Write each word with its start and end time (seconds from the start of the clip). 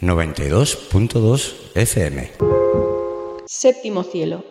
92.2 0.00 1.74
FM. 1.74 2.30
Séptimo 3.46 4.04
cielo. 4.04 4.44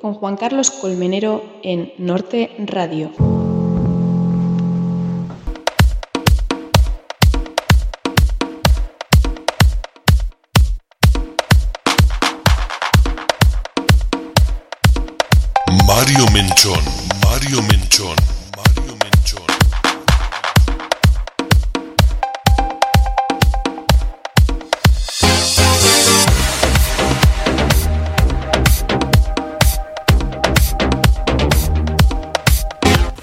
Con 0.00 0.14
Juan 0.14 0.38
Carlos 0.38 0.70
Colmenero 0.70 1.44
en 1.62 1.92
Norte 1.98 2.52
Radio. 2.66 3.10
Mario 15.86 16.26
Menchón, 16.32 16.82
Mario 17.22 17.62
Menchón, 17.62 18.16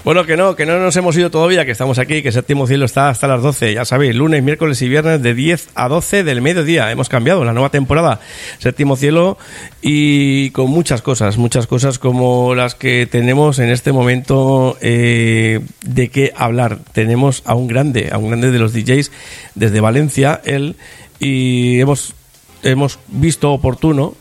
Bueno, 0.10 0.26
que 0.26 0.36
no, 0.36 0.56
que 0.56 0.66
no 0.66 0.80
nos 0.80 0.96
hemos 0.96 1.16
ido 1.18 1.30
todavía, 1.30 1.66
que 1.66 1.72
estamos 1.72 2.00
aquí, 2.00 2.24
que 2.24 2.32
Séptimo 2.32 2.66
Cielo 2.66 2.86
está 2.86 3.10
hasta 3.10 3.28
las 3.28 3.44
12, 3.44 3.76
ya 3.76 3.86
sabéis, 3.86 4.16
lunes, 4.16 4.42
miércoles 4.42 4.82
y 4.82 4.90
viernes 4.90 5.22
de 5.22 5.36
10 5.36 5.70
a 5.76 5.88
12 5.88 6.24
del 6.24 6.42
mediodía. 6.42 6.90
Hemos 6.90 7.10
cambiado 7.10 7.46
la 7.46 7.54
nueva 7.54 7.70
temporada, 7.70 8.20
Séptimo 8.58 8.96
Cielo, 8.96 9.38
y 9.84 10.50
con 10.50 10.72
muchas 10.72 11.04
cosas, 11.04 11.38
muchas 11.38 11.68
cosas 11.68 12.00
como 12.00 12.56
las 12.56 12.74
que 12.74 13.06
tenemos 13.06 13.60
en 13.60 13.70
este 13.70 13.92
momento 13.92 14.80
eh, 14.82 15.60
de 15.84 16.10
qué 16.10 16.34
hablar. 16.36 16.80
Tenemos 16.92 17.44
a 17.46 17.54
un 17.54 17.68
grande, 17.68 18.10
a 18.12 18.18
un 18.18 18.30
grande 18.30 18.50
de 18.50 18.58
los 18.58 18.74
DJs 18.74 19.12
desde 19.54 19.80
Valencia, 19.80 20.42
él, 20.44 20.76
y 21.20 21.80
hemos, 21.82 22.16
hemos 22.64 22.98
visto 23.10 23.52
oportuno 23.52 24.16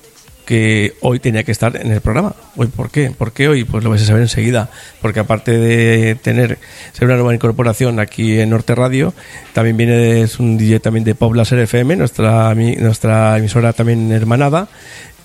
que 0.49 0.96
hoy 1.02 1.18
tenía 1.18 1.45
que 1.45 1.52
estar 1.52 1.77
en 1.77 1.93
el 1.93 2.01
programa. 2.01 2.32
Hoy, 2.57 2.68
¿por 2.68 2.88
qué? 2.91 3.10
¿Por 3.10 3.32
qué 3.32 3.49
hoy? 3.51 3.65
Pues 3.65 3.85
lo 3.85 3.91
vais 3.91 4.01
a 4.01 4.07
saber 4.07 4.23
enseguida, 4.23 4.71
porque 5.02 5.21
aparte 5.21 5.59
de 5.59 6.15
tener 6.15 6.59
ser 6.95 7.04
una 7.04 7.16
nueva 7.16 7.35
incorporación 7.35 8.01
aquí 8.01 8.41
en 8.41 8.49
Norte 8.49 8.74
Radio, 8.74 9.13
también 9.52 9.76
viene 9.76 10.23
es 10.23 10.41
un 10.41 10.57
DJ 10.57 10.80
también 10.80 11.04
de 11.04 11.15
Pop 11.15 11.35
Laser 11.35 11.59
FM, 11.59 11.96
nuestra 11.96 12.54
nuestra 12.54 13.37
emisora 13.37 13.74
también 13.74 14.10
hermanada 14.10 14.69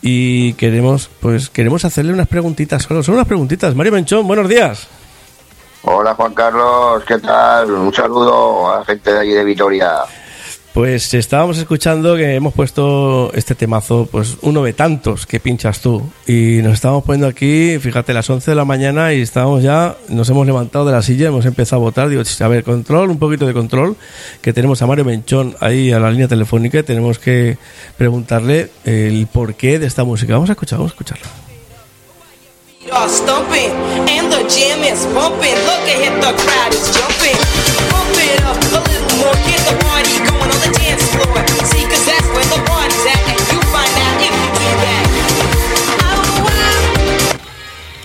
y 0.01 0.55
queremos 0.55 1.09
pues 1.21 1.49
queremos 1.49 1.85
hacerle 1.85 2.11
unas 2.11 2.27
preguntitas, 2.27 2.83
solo 2.83 3.01
son 3.01 3.15
unas 3.15 3.27
preguntitas. 3.27 3.73
Mario 3.75 3.93
Menchón, 3.93 4.27
buenos 4.27 4.49
días. 4.49 4.89
Hola 5.83 6.15
Juan 6.15 6.33
Carlos, 6.33 7.01
¿qué 7.07 7.19
tal? 7.19 7.71
Un 7.71 7.93
saludo 7.93 8.73
a 8.73 8.79
la 8.79 8.85
gente 8.85 9.13
de 9.13 9.19
allí 9.21 9.31
de 9.31 9.45
Vitoria. 9.45 9.99
Pues 10.73 11.13
estábamos 11.13 11.59
escuchando 11.59 12.15
que 12.15 12.33
hemos 12.33 12.51
puesto 12.51 13.31
este 13.35 13.53
temazo, 13.53 14.07
pues 14.11 14.37
uno 14.41 14.63
de 14.63 14.73
tantos 14.73 15.27
que 15.27 15.39
pinchas 15.39 15.81
tú. 15.81 16.01
Y 16.25 16.61
nos 16.63 16.73
estábamos 16.73 17.03
poniendo 17.03 17.27
aquí, 17.27 17.77
fíjate, 17.79 18.11
las 18.11 18.27
11 18.27 18.49
de 18.49 18.55
la 18.55 18.65
mañana 18.65 19.13
y 19.13 19.21
estábamos 19.21 19.61
ya, 19.61 19.95
nos 20.09 20.27
hemos 20.31 20.47
levantado 20.47 20.83
de 20.85 20.91
la 20.91 21.03
silla, 21.03 21.27
hemos 21.27 21.45
empezado 21.45 21.79
a 21.83 21.85
votar. 21.85 22.09
Digo, 22.09 22.23
a 22.39 22.47
ver, 22.47 22.63
control, 22.63 23.11
un 23.11 23.19
poquito 23.19 23.45
de 23.45 23.53
control, 23.53 23.95
que 24.41 24.51
tenemos 24.51 24.81
a 24.81 24.87
Mario 24.87 25.05
Menchón 25.05 25.55
ahí 25.59 25.91
a 25.91 25.99
la 25.99 26.09
línea 26.09 26.27
telefónica 26.27 26.79
y 26.79 26.83
tenemos 26.83 27.19
que 27.19 27.59
preguntarle 27.95 28.71
el 28.83 29.27
porqué 29.27 29.77
de 29.77 29.85
esta 29.85 30.03
música. 30.03 30.33
Vamos 30.33 30.49
a 30.49 30.53
escuchar, 30.53 30.79
vamos 30.79 30.93
a 30.93 30.95
escucharla. 30.95 31.27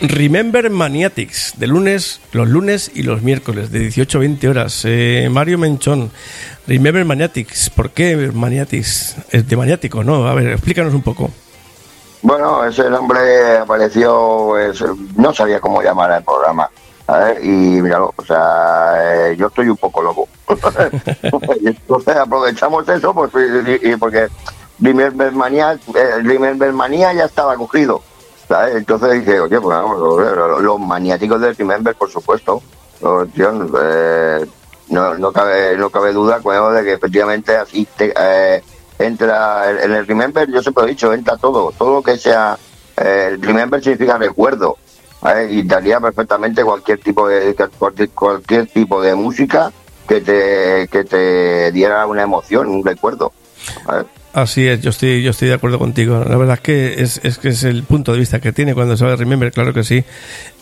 Remember 0.01 0.71
Maniatics, 0.71 1.55
de 1.57 1.67
lunes, 1.67 2.21
los 2.33 2.49
lunes 2.49 2.91
y 2.95 3.03
los 3.03 3.23
miércoles, 3.23 3.71
de 3.71 3.81
18 3.81 4.19
a 4.19 4.21
20 4.21 4.49
horas. 4.49 4.83
Eh, 4.85 5.29
Mario 5.31 5.59
Menchón, 5.59 6.11
Remember 6.67 7.05
Maniatics, 7.05 7.71
¿por 7.71 7.91
qué 7.91 8.17
Maniatics? 8.33 9.17
Es 9.31 9.49
de 9.49 9.57
maniático, 9.57 10.05
¿no? 10.05 10.27
A 10.27 10.35
ver, 10.35 10.49
explícanos 10.49 10.95
un 10.95 11.03
poco. 11.03 11.31
Bueno, 12.23 12.65
ese 12.65 12.89
nombre 12.91 13.59
apareció, 13.59 14.55
no 15.17 15.35
sabía 15.35 15.61
cómo 15.61 15.83
llamar 15.83 16.13
al 16.13 16.25
programa. 16.25 16.69
¿sabes? 17.09 17.43
Y 17.43 17.49
míralo, 17.49 18.13
o 18.15 18.23
sea, 18.23 19.31
eh, 19.31 19.37
yo 19.37 19.47
estoy 19.47 19.69
un 19.69 19.79
poco 19.79 20.03
loco. 20.03 20.29
Entonces 21.65 22.17
aprovechamos 22.17 22.89
eso 22.89 23.15
pues, 23.15 23.31
y, 23.83 23.97
porque 23.97 24.29
Remember 24.81 25.33
Manía, 25.33 25.73
eh, 25.95 27.15
ya 27.17 27.25
estaba 27.25 27.57
cogido. 27.57 28.03
Entonces 28.75 29.13
dije, 29.21 29.41
oye, 29.41 29.61
pues 29.61 29.77
los, 29.79 30.63
los 30.63 30.81
maniáticos 30.81 31.41
de 31.41 31.53
Remember, 31.53 31.95
por 31.95 32.11
supuesto. 32.11 32.63
Eh, 33.01 34.47
no, 34.89 35.15
no, 35.19 35.33
cabe, 35.33 35.77
no 35.77 35.91
cabe 35.91 36.13
duda 36.13 36.39
bueno, 36.43 36.71
de 36.71 36.83
que 36.83 36.93
efectivamente 36.95 37.57
así 37.57 37.87
te, 37.97 38.13
eh, 38.19 38.63
entra 38.99 39.71
en 39.71 39.93
el 39.93 40.07
Remember, 40.07 40.51
yo 40.51 40.63
siempre 40.63 40.85
he 40.85 40.89
dicho, 40.89 41.13
entra 41.13 41.37
todo, 41.37 41.73
todo 41.77 41.95
lo 41.95 42.03
que 42.03 42.17
sea, 42.17 42.59
eh, 42.97 43.37
Remember 43.41 43.83
significa 43.83 44.19
recuerdo, 44.19 44.79
y 45.51 45.63
daría 45.63 46.01
perfectamente 46.01 46.65
cualquier 46.65 47.01
tipo 47.01 47.29
de 47.29 47.55
cualquier 48.15 48.67
tipo 48.69 49.03
de 49.03 49.15
música 49.15 49.73
que 50.09 50.21
te, 50.21 50.89
que 50.91 51.05
te 51.05 51.71
diera 51.73 52.07
una 52.07 52.23
emoción, 52.23 52.69
un 52.69 52.85
recuerdo. 52.85 53.33
Así 54.33 54.69
es, 54.69 54.81
yo 54.83 54.91
estoy, 54.91 55.23
yo 55.23 55.31
estoy 55.31 55.49
de 55.49 55.55
acuerdo 55.55 55.79
contigo. 55.79 56.23
La 56.25 56.37
verdad 56.37 56.55
es 56.57 56.61
que 56.61 57.03
es, 57.03 57.21
es 57.25 57.39
que 57.39 57.49
es 57.49 57.65
el 57.65 57.83
punto 57.83 58.13
de 58.13 58.19
vista 58.19 58.41
que 58.41 58.53
tiene 58.53 58.75
cuando 58.75 58.95
de 58.95 59.17
Remember, 59.17 59.51
claro 59.51 59.73
que 59.73 59.83
sí. 59.83 60.05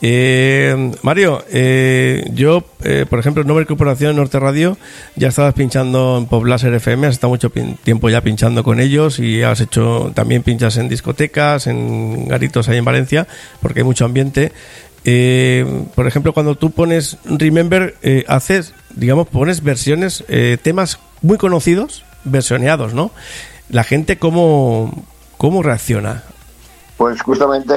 Eh, 0.01 0.93
Mario, 1.03 1.45
eh, 1.51 2.25
yo, 2.33 2.65
eh, 2.85 3.06
por 3.11 3.19
ejemplo, 3.19 3.43
en 3.43 3.49
Nueva 3.49 3.65
Corporación 3.67 4.17
Norte 4.17 4.39
Radio, 4.39 4.79
ya 5.17 5.29
estabas 5.29 5.53
pinchando 5.55 6.17
en 6.17 6.27
Pop 6.27 6.47
FM, 6.47 7.06
has 7.09 7.15
estado 7.15 7.31
mucho 7.31 7.51
tiempo 7.51 8.09
ya 8.09 8.21
pinchando 8.21 8.62
con 8.62 8.81
ellos 8.81 9.19
y 9.19 9.43
has 9.43 9.61
hecho 9.61 10.12
también 10.15 10.43
pinchas 10.43 10.77
en 10.77 10.89
discotecas, 10.89 11.67
en 11.67 12.29
garitos 12.29 12.69
ahí 12.69 12.79
en 12.79 12.85
Valencia, 12.85 13.27
porque 13.61 13.81
hay 13.81 13.85
mucho 13.85 14.05
ambiente. 14.05 14.53
Eh, 15.09 15.84
por 15.94 16.06
ejemplo, 16.09 16.33
cuando 16.34 16.56
tú 16.56 16.72
pones 16.72 17.17
Remember, 17.25 17.94
eh, 18.03 18.25
haces, 18.27 18.75
digamos, 18.94 19.28
pones 19.28 19.62
versiones, 19.62 20.25
eh, 20.27 20.59
temas 20.61 20.99
muy 21.22 21.39
conocidos, 21.39 22.05
versioneados, 22.25 22.93
¿no? 22.93 23.12
La 23.69 23.84
gente, 23.84 24.19
¿cómo, 24.19 24.93
cómo 25.39 25.62
reacciona? 25.62 26.25
Pues 26.97 27.22
justamente 27.22 27.72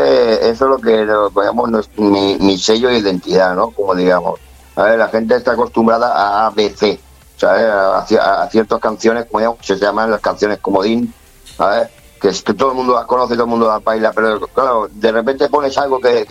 eso 0.49 0.65
es 0.65 0.71
lo 0.71 0.77
que 0.79 1.05
llamamos 1.05 1.89
mi, 1.97 2.57
sello 2.57 2.89
de 2.89 2.97
identidad, 2.97 3.53
¿no? 3.55 3.69
Como 3.71 3.93
digamos. 3.93 4.39
A 4.75 4.83
ver, 4.83 4.97
la 4.97 5.09
gente 5.09 5.35
está 5.35 5.51
acostumbrada 5.51 6.07
a 6.15 6.47
ABC, 6.47 6.97
¿sabes? 7.37 7.65
A, 7.69 8.05
ci- 8.07 8.17
a 8.17 8.49
ciertas 8.49 8.79
canciones, 8.79 9.25
como 9.25 9.39
digamos, 9.39 9.59
se 9.61 9.75
llaman 9.77 10.09
las 10.09 10.21
canciones 10.21 10.59
comodín, 10.59 11.13
¿sabes? 11.57 11.89
Que, 12.19 12.29
es 12.29 12.41
que 12.41 12.53
todo 12.53 12.71
el 12.71 12.77
mundo 12.77 12.93
las 12.95 13.05
conoce, 13.05 13.33
todo 13.35 13.43
el 13.43 13.49
mundo 13.49 13.67
las 13.67 13.83
baila, 13.83 14.11
pero 14.13 14.39
claro, 14.47 14.89
de 14.91 15.11
repente 15.11 15.47
pones 15.49 15.77
algo 15.77 15.99
que 15.99 16.25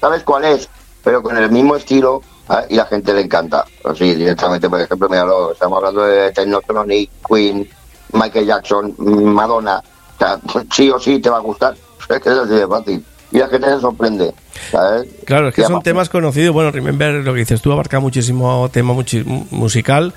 sabes 0.00 0.22
cuál 0.22 0.44
es, 0.44 0.68
pero 1.02 1.22
con 1.22 1.36
el 1.36 1.50
mismo 1.50 1.76
estilo 1.76 2.22
¿sabes? 2.46 2.66
y 2.70 2.76
la 2.76 2.86
gente 2.86 3.12
le 3.12 3.22
encanta. 3.22 3.64
Así 3.84 4.14
directamente, 4.14 4.68
por 4.68 4.80
ejemplo, 4.80 5.08
mira, 5.08 5.26
estamos 5.52 5.76
hablando 5.78 6.02
de 6.02 6.32
Technotronic, 6.32 7.10
Queen, 7.26 7.68
Michael 8.12 8.46
Jackson, 8.46 8.94
Madonna. 8.98 9.82
O 10.16 10.18
sea, 10.18 10.40
sí 10.72 10.90
o 10.90 10.98
sí 10.98 11.20
te 11.20 11.30
va 11.30 11.38
a 11.38 11.40
gustar. 11.40 11.76
Es 12.08 12.22
que 12.22 12.30
es 12.30 12.38
así 12.38 12.54
de 12.54 12.66
fácil. 12.66 13.04
Y 13.30 13.38
la 13.38 13.48
gente 13.48 13.66
se 13.68 13.80
sorprende. 13.80 14.32
¿sabes? 14.70 15.08
Claro, 15.24 15.48
es 15.48 15.54
que 15.54 15.62
son 15.62 15.82
temas 15.82 16.08
conocidos. 16.08 16.52
Bueno, 16.52 16.70
Remember, 16.70 17.14
lo 17.14 17.32
que 17.34 17.40
dices 17.40 17.60
tú, 17.62 17.72
abarca 17.72 18.00
muchísimo 18.00 18.68
tema 18.72 18.94
musical, 19.50 20.12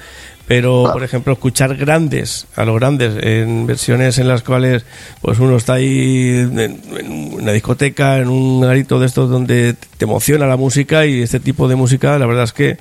pero, 0.48 0.88
Ah. 0.88 0.94
por 0.94 1.04
ejemplo, 1.04 1.34
escuchar 1.34 1.76
grandes, 1.76 2.48
a 2.56 2.66
los 2.66 2.76
grandes, 2.78 3.14
en 3.24 3.68
versiones 3.68 4.18
en 4.18 4.28
las 4.28 4.44
cuales 4.44 4.84
pues 5.22 5.40
uno 5.40 5.56
está 5.58 5.74
ahí 5.74 6.30
en, 6.40 6.60
en 6.60 7.34
una 7.34 7.52
discoteca, 7.52 8.18
en 8.18 8.30
un 8.30 8.62
garito 8.62 9.00
de 9.00 9.06
estos 9.08 9.30
donde 9.30 9.76
te 9.98 10.06
emociona 10.06 10.48
la 10.48 10.58
música 10.58 11.06
y 11.06 11.22
este 11.22 11.40
tipo 11.40 11.68
de 11.68 11.76
música, 11.76 12.18
la 12.18 12.26
verdad 12.26 12.46
es 12.46 12.54
que 12.54 12.78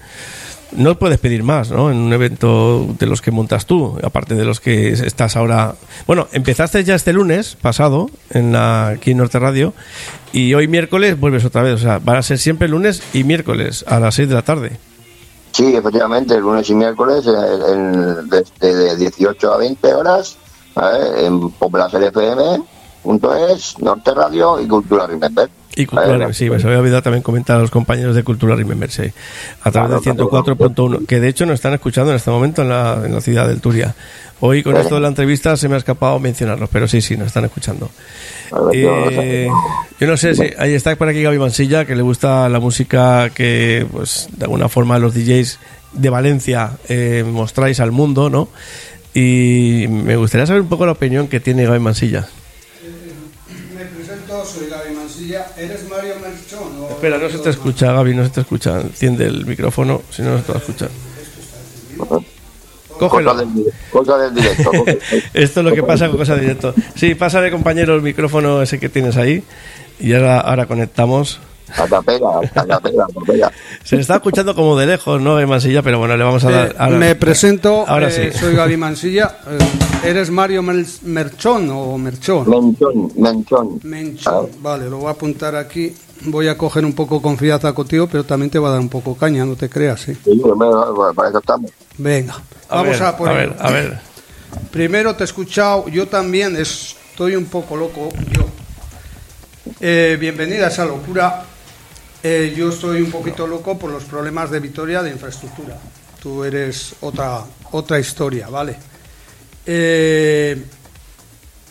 no 0.72 0.98
puedes 0.98 1.18
pedir 1.18 1.42
más, 1.42 1.70
¿no? 1.70 1.90
En 1.90 1.96
un 1.98 2.12
evento 2.12 2.86
de 2.98 3.06
los 3.06 3.20
que 3.20 3.30
montas 3.30 3.66
tú, 3.66 3.98
aparte 4.02 4.34
de 4.34 4.44
los 4.44 4.60
que 4.60 4.90
estás 4.90 5.36
ahora. 5.36 5.74
Bueno, 6.06 6.28
empezaste 6.32 6.82
ya 6.84 6.94
este 6.94 7.12
lunes 7.12 7.56
pasado 7.60 8.10
en 8.30 8.52
la, 8.52 8.88
aquí 8.88 9.12
en 9.12 9.18
Norte 9.18 9.38
Radio 9.38 9.74
y 10.32 10.54
hoy 10.54 10.68
miércoles 10.68 11.18
vuelves 11.18 11.44
otra 11.44 11.62
vez. 11.62 11.74
O 11.74 11.78
sea, 11.78 11.98
van 11.98 12.16
a 12.16 12.22
ser 12.22 12.38
siempre 12.38 12.68
lunes 12.68 13.02
y 13.12 13.24
miércoles 13.24 13.84
a 13.88 14.00
las 14.00 14.14
6 14.14 14.28
de 14.28 14.34
la 14.34 14.42
tarde. 14.42 14.78
Sí, 15.52 15.74
efectivamente, 15.74 16.38
lunes 16.38 16.70
y 16.70 16.74
miércoles 16.74 17.26
eh, 17.26 18.16
desde 18.60 18.74
de 18.74 18.96
18 18.96 19.52
a 19.52 19.56
20 19.56 19.94
horas 19.94 20.36
en 21.18 21.50
Poblacer 21.50 22.04
FM 22.04 22.62
norte.es, 23.04 23.78
Norte 23.80 24.14
Radio 24.14 24.60
y 24.60 24.66
Cultura 24.66 25.06
Remember. 25.06 25.48
Y 25.76 25.86
Cultura, 25.86 26.32
sí, 26.32 26.50
me 26.50 26.58
se 26.58 26.66
había 26.66 26.80
olvidado 26.80 27.02
también 27.02 27.22
comentar 27.22 27.56
a 27.56 27.60
los 27.60 27.70
compañeros 27.70 28.16
de 28.16 28.24
Cultura 28.24 28.56
Remember, 28.56 28.90
sí, 28.90 29.04
a 29.62 29.70
través 29.70 30.02
del 30.02 30.16
104.1, 30.16 31.06
que 31.06 31.20
de 31.20 31.28
hecho 31.28 31.46
nos 31.46 31.54
están 31.54 31.74
escuchando 31.74 32.10
en 32.10 32.16
este 32.16 32.30
momento 32.30 32.62
en 32.62 32.70
la, 32.70 33.02
en 33.04 33.14
la 33.14 33.20
ciudad 33.20 33.46
del 33.46 33.60
Turia. 33.60 33.94
Hoy 34.40 34.62
con 34.62 34.76
esto 34.76 34.94
de 34.94 35.02
la 35.02 35.08
entrevista 35.08 35.56
se 35.56 35.68
me 35.68 35.74
ha 35.74 35.78
escapado 35.78 36.18
mencionarlos, 36.18 36.68
pero 36.70 36.88
sí, 36.88 37.02
sí, 37.02 37.16
nos 37.16 37.28
están 37.28 37.44
escuchando. 37.44 37.90
Eh, 38.72 39.48
yo 40.00 40.06
no 40.06 40.16
sé 40.16 40.34
si 40.34 40.44
ahí 40.58 40.72
está 40.72 40.96
por 40.96 41.08
aquí 41.08 41.22
Gaby 41.22 41.38
Mansilla, 41.38 41.84
que 41.84 41.94
le 41.94 42.02
gusta 42.02 42.48
la 42.48 42.58
música 42.58 43.30
que, 43.30 43.86
pues, 43.92 44.28
de 44.32 44.44
alguna 44.46 44.68
forma 44.68 44.98
los 44.98 45.14
DJs 45.14 45.58
de 45.92 46.10
Valencia 46.10 46.72
eh, 46.88 47.24
mostráis 47.30 47.80
al 47.80 47.92
mundo, 47.92 48.30
¿no? 48.30 48.48
Y 49.12 49.86
me 49.88 50.16
gustaría 50.16 50.46
saber 50.46 50.62
un 50.62 50.68
poco 50.68 50.86
la 50.86 50.92
opinión 50.92 51.28
que 51.28 51.38
tiene 51.40 51.64
Gaby 51.64 51.80
Mansilla. 51.80 52.26
Soy 54.52 54.68
Gaby 54.68 54.94
Mansilla. 54.94 55.46
¿Eres 55.56 55.88
Mario 55.88 56.14
Merchón? 56.20 56.82
o- 56.82 56.88
Espera, 56.90 57.18
no 57.18 57.28
se 57.28 57.38
te 57.38 57.50
escucha, 57.50 57.92
Gaby, 57.92 58.14
no 58.14 58.24
se 58.24 58.30
te 58.30 58.40
escucha. 58.42 58.80
Enciende 58.80 59.26
el 59.26 59.46
micrófono, 59.46 60.02
si 60.10 60.22
no, 60.22 60.30
no 60.32 60.38
se 60.38 60.44
te 60.44 60.52
va 60.52 60.58
a 60.58 60.60
escuchar. 60.60 60.90
Cógelo. 62.98 63.30
Cosa 63.32 63.44
del, 63.44 63.72
cosa 63.90 64.18
del 64.18 64.34
directo. 64.34 64.70
Esto 65.34 65.60
es 65.60 65.64
lo 65.66 65.72
que 65.74 65.82
pasa 65.82 66.08
con 66.08 66.18
cosas 66.18 66.36
de 66.36 66.42
directo. 66.42 66.74
Sí, 66.94 67.14
pásale, 67.14 67.50
compañero, 67.50 67.94
el 67.94 68.02
micrófono 68.02 68.60
ese 68.60 68.78
que 68.78 68.88
tienes 68.90 69.16
ahí. 69.16 69.42
Y 69.98 70.12
ahora, 70.14 70.40
ahora 70.40 70.66
conectamos. 70.66 71.40
A 71.76 71.86
capela, 71.88 72.28
a 72.42 72.66
capela, 72.66 73.04
a 73.04 73.20
capela. 73.20 73.52
Se 73.84 73.96
le 73.96 74.02
está 74.02 74.16
escuchando 74.16 74.54
como 74.54 74.76
de 74.78 74.86
lejos, 74.86 75.20
¿no, 75.20 75.44
Mansilla? 75.46 75.82
Pero 75.82 75.98
bueno, 75.98 76.16
le 76.16 76.24
vamos 76.24 76.44
a 76.44 76.50
dar... 76.50 76.68
Eh, 76.68 76.74
ahora- 76.78 76.96
me 76.98 77.14
presento, 77.14 77.84
Ahora 77.86 78.08
eh, 78.08 78.30
sí. 78.32 78.38
soy 78.38 78.54
Gaby 78.54 78.76
Mansilla. 78.76 79.38
Eh, 79.48 80.08
¿Eres 80.08 80.30
Mario 80.30 80.62
Mel- 80.62 80.86
Merchón 81.02 81.68
o 81.70 81.96
Merchón? 81.98 82.48
Menchón, 82.48 83.12
menchón. 83.16 83.80
Menchón. 83.82 84.48
Vale, 84.60 84.88
lo 84.88 84.98
voy 84.98 85.08
a 85.08 85.10
apuntar 85.10 85.54
aquí. 85.56 85.94
Voy 86.22 86.48
a 86.48 86.58
coger 86.58 86.84
un 86.84 86.92
poco 86.92 87.22
confianza 87.22 87.72
contigo, 87.72 88.06
pero 88.06 88.24
también 88.24 88.50
te 88.50 88.58
va 88.58 88.68
a 88.68 88.72
dar 88.72 88.80
un 88.80 88.90
poco 88.90 89.16
caña, 89.16 89.44
no 89.46 89.56
te 89.56 89.70
creas, 89.70 90.00
¿sí? 90.02 90.14
Sí, 90.24 90.42
para 91.16 91.28
eso 91.30 91.38
estamos. 91.38 91.70
Venga, 91.96 92.34
A 92.68 92.76
vamos 92.76 92.98
ver, 92.98 93.02
a 93.08 93.16
por 93.16 93.28
a 93.28 93.32
ver, 93.32 93.56
a 93.58 93.70
ver. 93.70 93.98
Primero 94.70 95.14
te 95.16 95.22
he 95.22 95.24
escuchado, 95.24 95.88
yo 95.88 96.08
también 96.08 96.56
estoy 96.56 97.36
un 97.36 97.46
poco 97.46 97.74
loco, 97.76 98.10
yo. 98.32 98.44
Eh, 99.80 100.18
bienvenida 100.20 100.66
a 100.66 100.68
esa 100.68 100.84
locura. 100.84 101.42
Eh, 102.22 102.52
yo 102.56 102.68
estoy 102.68 103.00
un 103.00 103.10
poquito 103.10 103.46
loco 103.46 103.78
por 103.78 103.90
los 103.90 104.04
problemas 104.04 104.50
de 104.50 104.60
Vitoria 104.60 105.02
de 105.02 105.10
infraestructura. 105.10 105.78
Tú 106.22 106.44
eres 106.44 106.94
otra, 107.00 107.44
otra 107.72 107.98
historia, 107.98 108.48
¿vale? 108.48 108.76
Eh, 109.64 110.62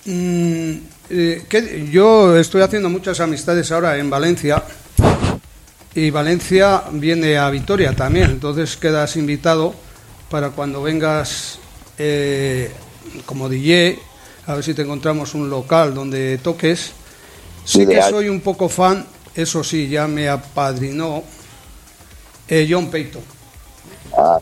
mm, 0.05 0.71
eh, 1.11 1.45
que- 1.47 1.87
yo 1.91 2.35
estoy 2.35 2.61
haciendo 2.63 2.89
muchas 2.89 3.19
amistades 3.19 3.71
ahora 3.71 3.97
en 3.97 4.09
Valencia 4.09 4.63
y 5.93 6.09
Valencia 6.09 6.83
viene 6.93 7.37
a 7.37 7.49
Vitoria 7.49 7.95
también, 7.95 8.31
entonces 8.31 8.75
quedas 8.77 9.15
invitado 9.17 9.73
para 10.29 10.49
cuando 10.51 10.81
vengas 10.81 11.59
como 13.25 13.49
DJ, 13.49 13.99
a 14.47 14.55
ver 14.55 14.63
si 14.63 14.73
te 14.73 14.83
encontramos 14.83 15.33
un 15.33 15.49
local 15.49 15.93
donde 15.93 16.37
toques. 16.37 16.91
Sí 17.65 17.85
que 17.85 18.01
soy 18.09 18.29
un 18.29 18.39
poco 18.39 18.69
fan, 18.69 19.05
eso 19.41 19.63
sí, 19.63 19.87
ya 19.87 20.07
me 20.07 20.29
apadrinó 20.29 21.23
eh, 22.47 22.67
John 22.69 22.89
Payton. 22.89 23.21
Ah. 24.17 24.39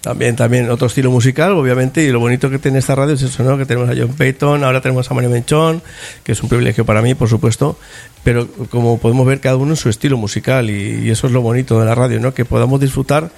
También, 0.00 0.36
también 0.36 0.70
otro 0.70 0.86
estilo 0.86 1.10
musical, 1.10 1.52
obviamente, 1.52 2.02
y 2.02 2.10
lo 2.10 2.20
bonito 2.20 2.50
que 2.50 2.58
tiene 2.58 2.78
esta 2.78 2.94
radio 2.94 3.14
es 3.14 3.22
eso, 3.22 3.42
¿no? 3.42 3.56
Que 3.56 3.64
tenemos 3.64 3.88
a 3.88 3.94
John 3.96 4.14
Payton, 4.14 4.62
ahora 4.62 4.82
tenemos 4.82 5.10
a 5.10 5.14
Mario 5.14 5.30
Menchón, 5.30 5.82
que 6.22 6.32
es 6.32 6.42
un 6.42 6.50
privilegio 6.50 6.84
para 6.84 7.00
mí, 7.00 7.14
por 7.14 7.28
supuesto, 7.28 7.78
pero 8.22 8.46
como 8.70 8.98
podemos 8.98 9.26
ver 9.26 9.40
cada 9.40 9.56
uno 9.56 9.72
en 9.72 9.76
su 9.76 9.88
estilo 9.88 10.18
musical 10.18 10.68
y, 10.68 11.06
y 11.06 11.10
eso 11.10 11.26
es 11.26 11.32
lo 11.32 11.40
bonito 11.40 11.80
de 11.80 11.86
la 11.86 11.94
radio, 11.94 12.20
¿no? 12.20 12.34
Que 12.34 12.44
podamos 12.44 12.80
disfrutar, 12.80 13.30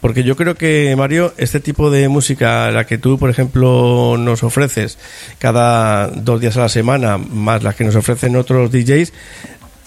porque 0.00 0.22
yo 0.22 0.36
creo 0.36 0.54
que, 0.54 0.94
Mario, 0.96 1.32
este 1.38 1.60
tipo 1.60 1.90
de 1.90 2.08
música, 2.08 2.70
la 2.70 2.86
que 2.86 2.98
tú, 2.98 3.18
por 3.18 3.30
ejemplo, 3.30 4.16
nos 4.18 4.42
ofreces 4.42 4.98
cada 5.38 6.08
dos 6.08 6.42
días 6.42 6.56
a 6.58 6.60
la 6.60 6.68
semana, 6.68 7.16
más 7.16 7.62
las 7.62 7.74
que 7.74 7.84
nos 7.84 7.96
ofrecen 7.96 8.36
otros 8.36 8.70
DJs, 8.70 9.12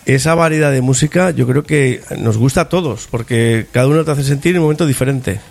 esa 0.07 0.35
variedad 0.35 0.71
de 0.71 0.81
música 0.81 1.31
yo 1.31 1.45
creo 1.45 1.63
que 1.63 2.01
nos 2.17 2.37
gusta 2.37 2.61
a 2.61 2.69
todos, 2.69 3.07
porque 3.11 3.67
cada 3.73 3.87
uno 3.87 4.05
te 4.05 4.11
hace 4.11 4.23
sentir 4.23 4.51
en 4.55 4.59
un 4.59 4.63
momento 4.63 4.85
diferente. 4.85 5.41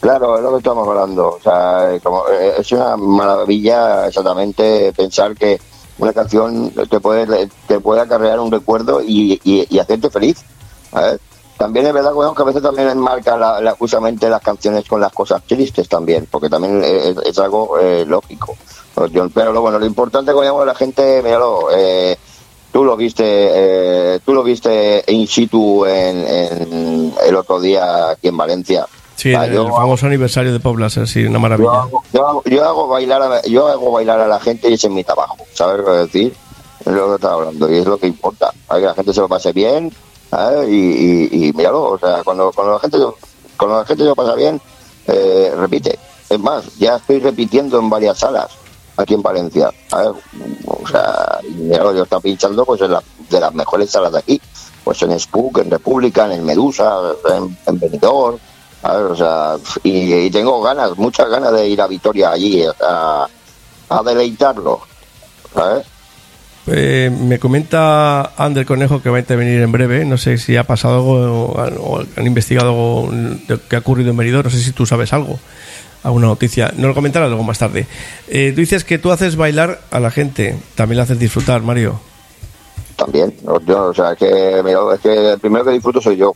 Claro, 0.00 0.36
es 0.36 0.42
lo 0.42 0.50
que 0.50 0.58
estamos 0.58 0.86
hablando. 0.86 1.28
O 1.28 1.40
sea, 1.40 1.98
como, 2.02 2.24
eh, 2.28 2.54
es 2.58 2.72
una 2.72 2.96
maravilla 2.96 4.08
exactamente 4.08 4.92
pensar 4.96 5.34
que 5.34 5.60
una 5.98 6.12
canción 6.12 6.72
te 6.90 7.00
puede, 7.00 7.48
te 7.66 7.80
puede 7.80 8.00
acarrear 8.00 8.40
un 8.40 8.50
recuerdo 8.50 9.00
y, 9.00 9.68
hacerte 9.80 10.10
feliz. 10.10 10.38
¿sabes? 10.90 11.20
También 11.56 11.86
es 11.86 11.92
verdad 11.92 12.12
bueno, 12.12 12.34
que 12.34 12.42
a 12.42 12.46
veces 12.46 12.62
también 12.62 12.88
enmarca 12.88 13.36
la, 13.36 13.60
la- 13.60 13.72
justamente 13.72 14.28
las 14.28 14.42
canciones 14.42 14.86
con 14.88 15.00
las 15.00 15.12
cosas 15.12 15.42
tristes 15.44 15.88
también, 15.88 16.26
porque 16.30 16.48
también 16.48 16.82
es, 16.84 17.38
algo 17.38 17.78
eh, 17.78 18.04
lógico. 18.06 18.56
Pero 18.94 19.60
bueno, 19.60 19.78
lo 19.78 19.86
importante 19.86 20.32
como 20.32 20.64
la 20.64 20.74
gente, 20.74 21.20
míralo, 21.22 21.68
eh, 21.72 22.16
tú 22.72 22.84
lo 22.84 22.96
viste, 22.96 23.24
eh, 23.24 24.20
tú 24.24 24.34
lo 24.34 24.42
viste 24.42 25.04
in 25.08 25.26
situ 25.26 25.84
en, 25.86 26.26
en 26.26 27.14
el 27.26 27.36
otro 27.36 27.60
día 27.60 28.10
aquí 28.10 28.28
en 28.28 28.36
Valencia. 28.36 28.86
Sí, 29.16 29.34
Ah, 29.34 29.46
el, 29.46 29.54
yo- 29.54 29.68
famoso 29.68 30.06
aniversario 30.06 30.52
de 30.52 30.60
Pop 30.60 30.78
Laser, 30.78 31.08
sí, 31.08 31.24
una 31.24 31.34
yo 31.34 31.40
maravilla. 31.40 31.70
hago, 31.82 32.02
yo, 32.12 32.26
hago, 32.28 32.42
yo 32.44 32.64
hago 32.64 32.86
bailar 32.88 33.22
a, 33.22 33.42
yo 33.42 33.66
hago 33.66 33.90
bailar 33.90 34.20
a 34.20 34.28
la 34.28 34.38
gente 34.38 34.70
y 34.70 34.74
ese 34.74 34.86
es 34.86 34.92
mi 34.92 35.02
trabajo, 35.02 35.36
¿sabes 35.54 35.78
lo 35.78 35.86
que 35.86 35.90
decir? 35.98 36.34
Es 36.80 36.92
lo 36.92 37.08
que 37.08 37.14
estaba 37.16 37.34
hablando 37.34 37.68
y 37.72 37.78
es 37.78 37.86
lo 37.86 37.98
que 37.98 38.06
importa, 38.06 38.52
¿sabes? 38.68 38.82
que 38.82 38.86
la 38.86 38.94
gente 38.94 39.12
se 39.12 39.20
lo 39.20 39.28
pase 39.28 39.52
bien 39.52 39.92
¿sabes? 40.30 40.68
y, 40.68 41.28
y, 41.32 41.48
y 41.48 41.52
míralo, 41.52 41.82
o 41.82 41.98
sea, 41.98 42.22
cuando, 42.22 42.52
cuando 42.52 42.74
la 42.74 42.78
gente 42.78 42.98
cuando 43.56 43.78
la 43.80 43.84
gente 43.84 44.04
se 44.04 44.08
lo 44.08 44.14
pasa 44.14 44.34
bien, 44.36 44.60
eh, 45.08 45.52
repite. 45.56 45.98
Es 46.30 46.38
más, 46.38 46.76
ya 46.78 46.96
estoy 46.96 47.18
repitiendo 47.18 47.78
en 47.80 47.90
varias 47.90 48.18
salas 48.18 48.50
aquí 48.98 49.14
en 49.14 49.22
Valencia, 49.22 49.70
¿sabes? 49.86 50.10
O 50.66 50.86
sea, 50.86 51.38
yo 51.42 52.02
estoy 52.02 52.20
pinchando 52.20 52.64
pues 52.64 52.80
en 52.82 52.92
la, 52.92 53.02
de 53.30 53.40
las 53.40 53.54
mejores 53.54 53.90
salas 53.90 54.12
de 54.12 54.18
aquí, 54.18 54.40
pues 54.84 55.00
en 55.02 55.18
Spook, 55.18 55.58
en 55.58 55.70
República, 55.70 56.32
en 56.32 56.44
Medusa, 56.44 57.00
en, 57.34 57.56
en 57.66 57.78
Benidorm. 57.78 58.38
O 58.82 59.16
sea, 59.16 59.56
y, 59.82 60.30
tengo 60.30 60.62
ganas, 60.62 60.96
muchas 60.96 61.28
ganas 61.28 61.52
de 61.52 61.68
ir 61.68 61.80
a 61.80 61.86
Vitoria 61.86 62.30
allí 62.30 62.64
a, 62.64 63.26
a 63.88 64.02
deleitarlo. 64.02 64.80
Eh, 66.70 67.10
me 67.10 67.38
comenta 67.38 68.32
Ander 68.36 68.66
Conejo 68.66 69.02
que 69.02 69.08
va 69.08 69.16
a 69.16 69.20
intervenir 69.20 69.60
en 69.62 69.72
breve. 69.72 70.04
No 70.04 70.18
sé 70.18 70.38
si 70.38 70.56
ha 70.56 70.64
pasado 70.64 70.96
algo 70.96 71.54
o, 71.54 72.00
han 72.16 72.26
investigado 72.26 72.70
algo 72.70 73.10
que 73.68 73.76
ha 73.76 73.78
ocurrido 73.78 74.10
en 74.10 74.16
Benidorm. 74.16 74.44
No 74.44 74.50
sé 74.50 74.62
si 74.62 74.72
tú 74.72 74.86
sabes 74.86 75.12
algo, 75.12 75.38
alguna 76.02 76.26
noticia. 76.28 76.72
No 76.76 76.88
lo 76.88 76.94
comentarás 76.94 77.28
luego 77.28 77.44
más 77.44 77.58
tarde. 77.58 77.86
Eh, 78.28 78.52
tú 78.54 78.60
dices 78.60 78.84
que 78.84 78.98
tú 78.98 79.10
haces 79.12 79.36
bailar 79.36 79.80
a 79.90 80.00
la 80.00 80.10
gente, 80.10 80.56
también 80.74 80.96
la 80.98 81.02
haces 81.04 81.18
disfrutar, 81.18 81.62
Mario. 81.62 82.00
también. 82.96 83.34
o 83.44 83.94
sea, 83.94 84.14
que, 84.16 84.60
mira, 84.64 84.80
es 84.94 85.00
que 85.00 85.32
el 85.32 85.38
primero 85.38 85.64
que 85.64 85.70
disfruto 85.72 86.00
soy 86.00 86.16
yo, 86.16 86.34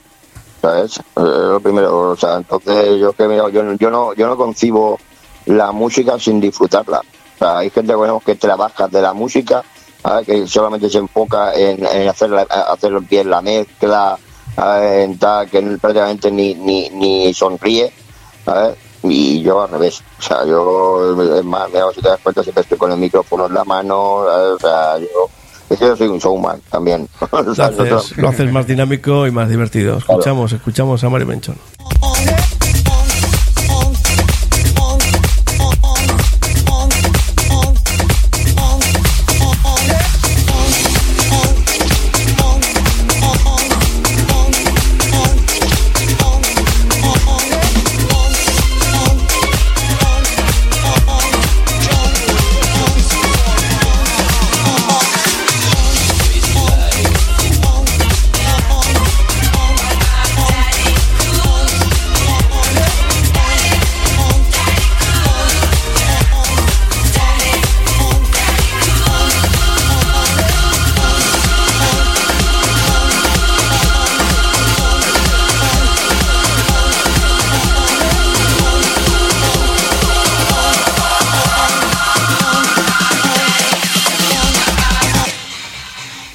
¿sabes? 0.61 0.99
Eh, 0.99 1.03
lo 1.17 1.61
primero, 1.61 2.11
o 2.11 2.17
sea, 2.17 2.37
entonces 2.37 3.01
yo 3.01 3.13
que 3.13 3.27
mira, 3.27 3.49
yo, 3.51 3.75
yo 3.75 3.91
no 3.91 4.15
yo 4.15 4.27
no 4.29 4.37
concibo 4.37 4.99
la 5.47 5.73
música 5.73 6.19
sin 6.19 6.41
disfrutarla. 6.41 6.99
O 7.01 7.39
sea, 7.39 7.59
hay 7.59 7.71
gente 7.71 7.93
que 8.25 8.37
trabaja 8.37 8.87
de 8.87 9.03
la 9.03 9.13
música, 9.13 9.65
que 10.25 10.47
solamente 10.47 10.89
se 10.89 10.99
enfoca 10.99 11.53
en, 11.55 11.85
en 11.85 12.09
hacer, 12.09 12.31
la- 12.31 12.43
hacer 12.43 12.93
la 13.27 13.41
mezcla, 13.43 14.17
en 14.81 15.19
tal, 15.19 15.49
que 15.51 15.61
prácticamente 15.81 16.31
ni, 16.31 16.55
ni, 16.55 16.91
ni 16.91 17.35
sonríe, 17.35 17.93
¿sabes? 18.45 18.77
Y 19.05 19.43
yo 19.43 19.63
al 19.63 19.71
revés, 19.71 20.03
o 20.19 20.23
sea, 20.23 20.45
yo, 20.45 21.37
es 21.37 21.45
más, 21.45 21.69
si 21.95 22.01
te 22.01 22.09
das 22.09 22.21
cuenta, 22.23 22.43
siempre 22.43 22.63
estoy 22.63 22.79
con 22.79 22.93
el 22.93 22.99
micrófono 22.99 23.47
en 23.47 23.55
la 23.55 23.65
mano, 23.65 24.25
¿sabes? 24.27 24.53
o 24.55 24.59
sea, 24.59 24.99
yo, 24.99 25.29
es 25.71 25.79
que 25.79 25.87
yo 25.87 25.97
soy 25.97 26.09
un 26.09 26.19
showman 26.19 26.61
también. 26.71 27.09
Haces, 27.33 28.17
lo 28.17 28.29
haces 28.29 28.53
más 28.53 28.67
dinámico 28.67 29.27
y 29.27 29.31
más 29.31 29.49
divertido. 29.49 29.99
Escuchamos, 29.99 30.53
escuchamos 30.53 31.03
a 31.03 31.09
Mario 31.09 31.27
Menchón. 31.27 31.57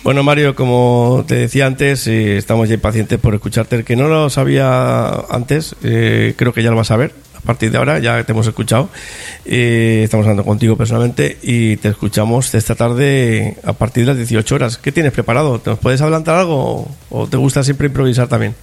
Bueno, 0.08 0.24
Mario, 0.24 0.56
como 0.56 1.26
te 1.28 1.36
decía 1.36 1.66
antes, 1.66 2.08
eh, 2.08 2.38
estamos 2.38 2.70
ya 2.70 2.76
impacientes 2.76 3.20
por 3.20 3.36
escucharte. 3.36 3.76
El 3.76 3.84
que 3.84 3.98
no 3.98 4.08
lo 4.08 4.30
sabía 4.30 5.10
antes, 5.30 5.76
eh, 5.84 6.34
creo 6.38 6.54
que 6.54 6.64
ya 6.64 6.72
lo 6.72 6.78
vas 6.78 6.92
a 6.92 6.96
ver. 6.96 7.12
A 7.36 7.42
partir 7.42 7.72
de 7.72 7.78
ahora 7.78 8.00
ya 8.00 8.24
te 8.24 8.32
hemos 8.32 8.48
escuchado. 8.48 8.88
Eh, 9.44 10.04
estamos 10.06 10.26
hablando 10.26 10.46
contigo 10.46 10.78
personalmente 10.78 11.38
y 11.42 11.76
te 11.76 11.90
escuchamos 11.90 12.56
esta 12.56 12.76
tarde 12.76 13.58
a 13.66 13.74
partir 13.74 14.06
de 14.06 14.12
las 14.12 14.18
18 14.18 14.56
horas. 14.56 14.78
¿Qué 14.78 14.94
tienes 14.94 15.12
preparado? 15.12 15.60
¿Nos 15.66 15.78
puedes 15.78 16.00
adelantar 16.00 16.38
algo 16.38 16.88
o 17.10 17.28
te 17.28 17.36
gusta 17.36 17.62
siempre 17.62 17.88
improvisar 17.88 18.30
también? 18.30 18.56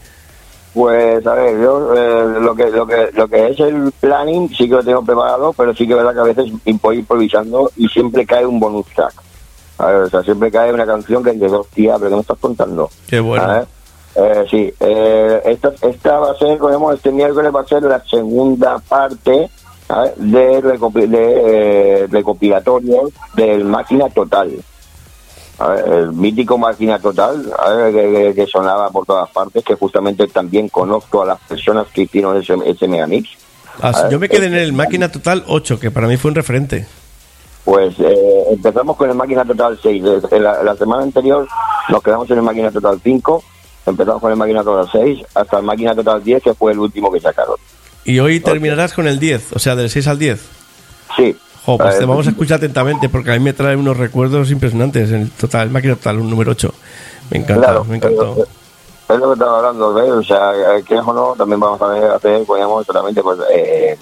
Pues 0.73 1.27
a 1.27 1.35
ver, 1.35 1.61
yo 1.61 1.95
eh, 1.95 2.41
lo 2.41 2.55
que 2.55 2.71
lo 2.71 2.87
que 2.87 3.11
lo 3.13 3.29
que 3.29 3.49
es 3.49 3.61
el 3.61 3.93
planning 4.01 4.49
sí 4.49 4.67
que 4.67 4.77
lo 4.77 4.83
tengo 4.83 5.05
preparado, 5.05 5.53
pero 5.53 5.75
sí 5.75 5.87
que 5.87 5.93
es 5.93 5.99
verdad 5.99 6.15
que 6.15 6.21
a 6.21 6.35
veces 6.35 6.51
voy 6.81 7.01
improvisando 7.01 7.71
y 7.77 7.87
siempre 7.89 8.25
cae 8.25 8.47
un 8.47 8.59
bonus 8.59 8.87
track. 8.95 9.13
A 9.79 9.87
ver, 9.87 9.97
o 10.03 10.11
sea, 10.11 10.23
siempre 10.23 10.51
cae 10.51 10.73
una 10.73 10.87
canción 10.87 11.23
que 11.25 11.33
de 11.33 11.49
dos 11.49 11.67
tías, 11.69 11.97
pero 11.99 12.11
¿qué 12.11 12.15
me 12.17 12.21
estás 12.23 12.39
contando? 12.39 12.91
Qué 13.09 13.21
bueno. 13.21 13.67
Eh, 14.17 14.45
sí, 14.49 14.73
eh, 14.79 15.43
esta, 15.47 15.73
esta 15.83 16.19
va 16.21 16.31
a 16.31 16.37
ser, 16.37 16.57
como 16.59 16.93
este 16.93 17.11
miércoles 17.11 17.53
va 17.53 17.63
a 17.63 17.67
ser 17.67 17.83
la 17.83 18.01
segunda 18.05 18.79
parte 18.79 19.51
¿sabes? 19.89 20.13
de, 20.17 20.63
recopi- 20.63 21.09
de 21.09 22.03
eh, 22.03 22.07
recopilatorio 22.09 23.11
del 23.35 23.65
Máquina 23.65 24.09
Total. 24.11 24.53
A 25.59 25.69
ver, 25.69 25.89
el 25.89 26.13
mítico 26.13 26.57
Máquina 26.59 27.01
Total, 27.01 27.53
a 27.59 27.71
ver, 27.73 28.35
que, 28.35 28.47
sonaba 28.47 28.91
por 28.91 29.05
todas 29.05 29.29
partes, 29.31 29.65
que 29.65 29.75
justamente 29.75 30.29
también 30.29 30.69
conozco 30.69 31.23
a 31.23 31.27
las 31.27 31.41
personas 31.41 31.89
que 31.93 32.03
hicieron 32.03 32.37
ese, 32.37 32.55
ese 32.67 32.87
megamix. 32.87 33.31
Ah, 33.83 34.09
yo 34.11 34.21
me 34.21 34.29
quedé 34.29 34.47
en 34.47 34.55
el 34.55 34.73
Máquina 34.73 35.11
Total 35.11 35.43
8, 35.49 35.81
que 35.81 35.91
para 35.91 36.07
mí 36.07 36.17
fue 36.17 36.31
un 36.31 36.37
referente. 36.37 36.87
Pues 37.65 37.95
eh, 37.99 38.45
empezamos 38.51 38.97
con 38.97 39.09
el 39.09 39.17
Máquina 39.17 39.45
Total 39.45 39.79
6. 39.83 40.03
Desde 40.03 40.39
La, 40.41 40.63
la 40.63 40.77
semana 40.77 41.03
anterior 41.03 41.47
nos 41.89 42.03
quedamos 42.03 42.31
en 42.31 42.37
el 42.39 42.43
Máquina 42.43 42.71
Total 42.71 43.01
5, 43.03 43.43
empezamos 43.87 44.21
con 44.21 44.31
el 44.31 44.37
Máquina 44.37 44.63
Total 44.63 44.89
6, 44.93 45.27
hasta 45.35 45.59
el 45.59 45.65
Máquina 45.65 45.95
Total 45.95 46.23
10, 46.23 46.43
que 46.43 46.55
fue 46.55 46.73
el 46.73 46.79
último 46.79 47.11
que 47.11 47.21
sacaron. 47.21 47.57
Y 48.05 48.19
hoy 48.19 48.41
terminarás 48.41 48.93
con 48.93 49.07
el 49.07 49.19
10, 49.19 49.55
o 49.55 49.59
sea, 49.59 49.75
del 49.77 49.89
6 49.89 50.07
al 50.09 50.19
10. 50.19 50.41
Sí. 51.17 51.37
Jo, 51.65 51.79
pues 51.79 51.95
Eh, 51.95 51.99
te 52.01 52.05
vamos 52.05 52.27
a 52.27 52.31
escuchar 52.31 52.59
atentamente 52.59 53.09
porque 53.09 53.31
a 53.31 53.35
mí 53.35 53.41
me 53.41 53.55
trae 53.55 53.75
unos 53.77 53.97
recuerdos 53.97 54.51
impresionantes. 54.51 55.11
El 55.11 55.31
total, 55.31 55.71
Máquina 55.71 55.95
Total, 55.97 56.19
un 56.19 56.29
número 56.29 56.51
8. 56.53 56.75
Me 57.31 57.39
encanta, 57.39 57.63
Claro, 57.69 57.85
me 57.85 57.97
encantó. 57.97 58.37
Es, 58.43 58.47
es 59.15 59.19
lo 59.19 59.29
que 59.29 59.33
estaba 59.33 59.57
hablando, 59.59 59.95
¿ves? 59.95 60.11
O 60.11 60.23
sea, 60.23 60.53
eh, 60.77 60.83
quieras 60.87 61.07
o 61.09 61.15
no, 61.15 61.35
también 61.39 61.59
vamos 61.61 61.81
a 61.81 61.87
ver- 61.89 62.11
hacer, 62.11 62.45
poníamos 62.45 62.85
solamente 62.85 63.23
pues, 63.23 63.39
eh, 63.55 63.99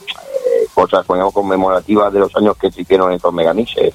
cosas, 0.72 1.06
conmemorativas 1.32 2.12
de 2.12 2.20
los 2.20 2.34
años 2.36 2.56
que 2.56 2.70
se 2.70 2.82
hicieron 2.82 3.12
estos 3.12 3.32
megamixes. 3.32 3.94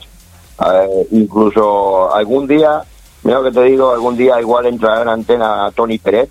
Ver, 0.60 0.90
incluso 1.12 2.14
algún 2.14 2.48
día, 2.48 2.82
mira 3.24 3.40
lo 3.40 3.46
que 3.46 3.52
te 3.52 3.64
digo, 3.64 3.92
algún 3.92 4.18
día 4.18 4.40
igual 4.42 4.66
entrará 4.66 5.02
en 5.04 5.10
antena 5.10 5.72
Tony 5.76 5.98
Pérez, 5.98 6.30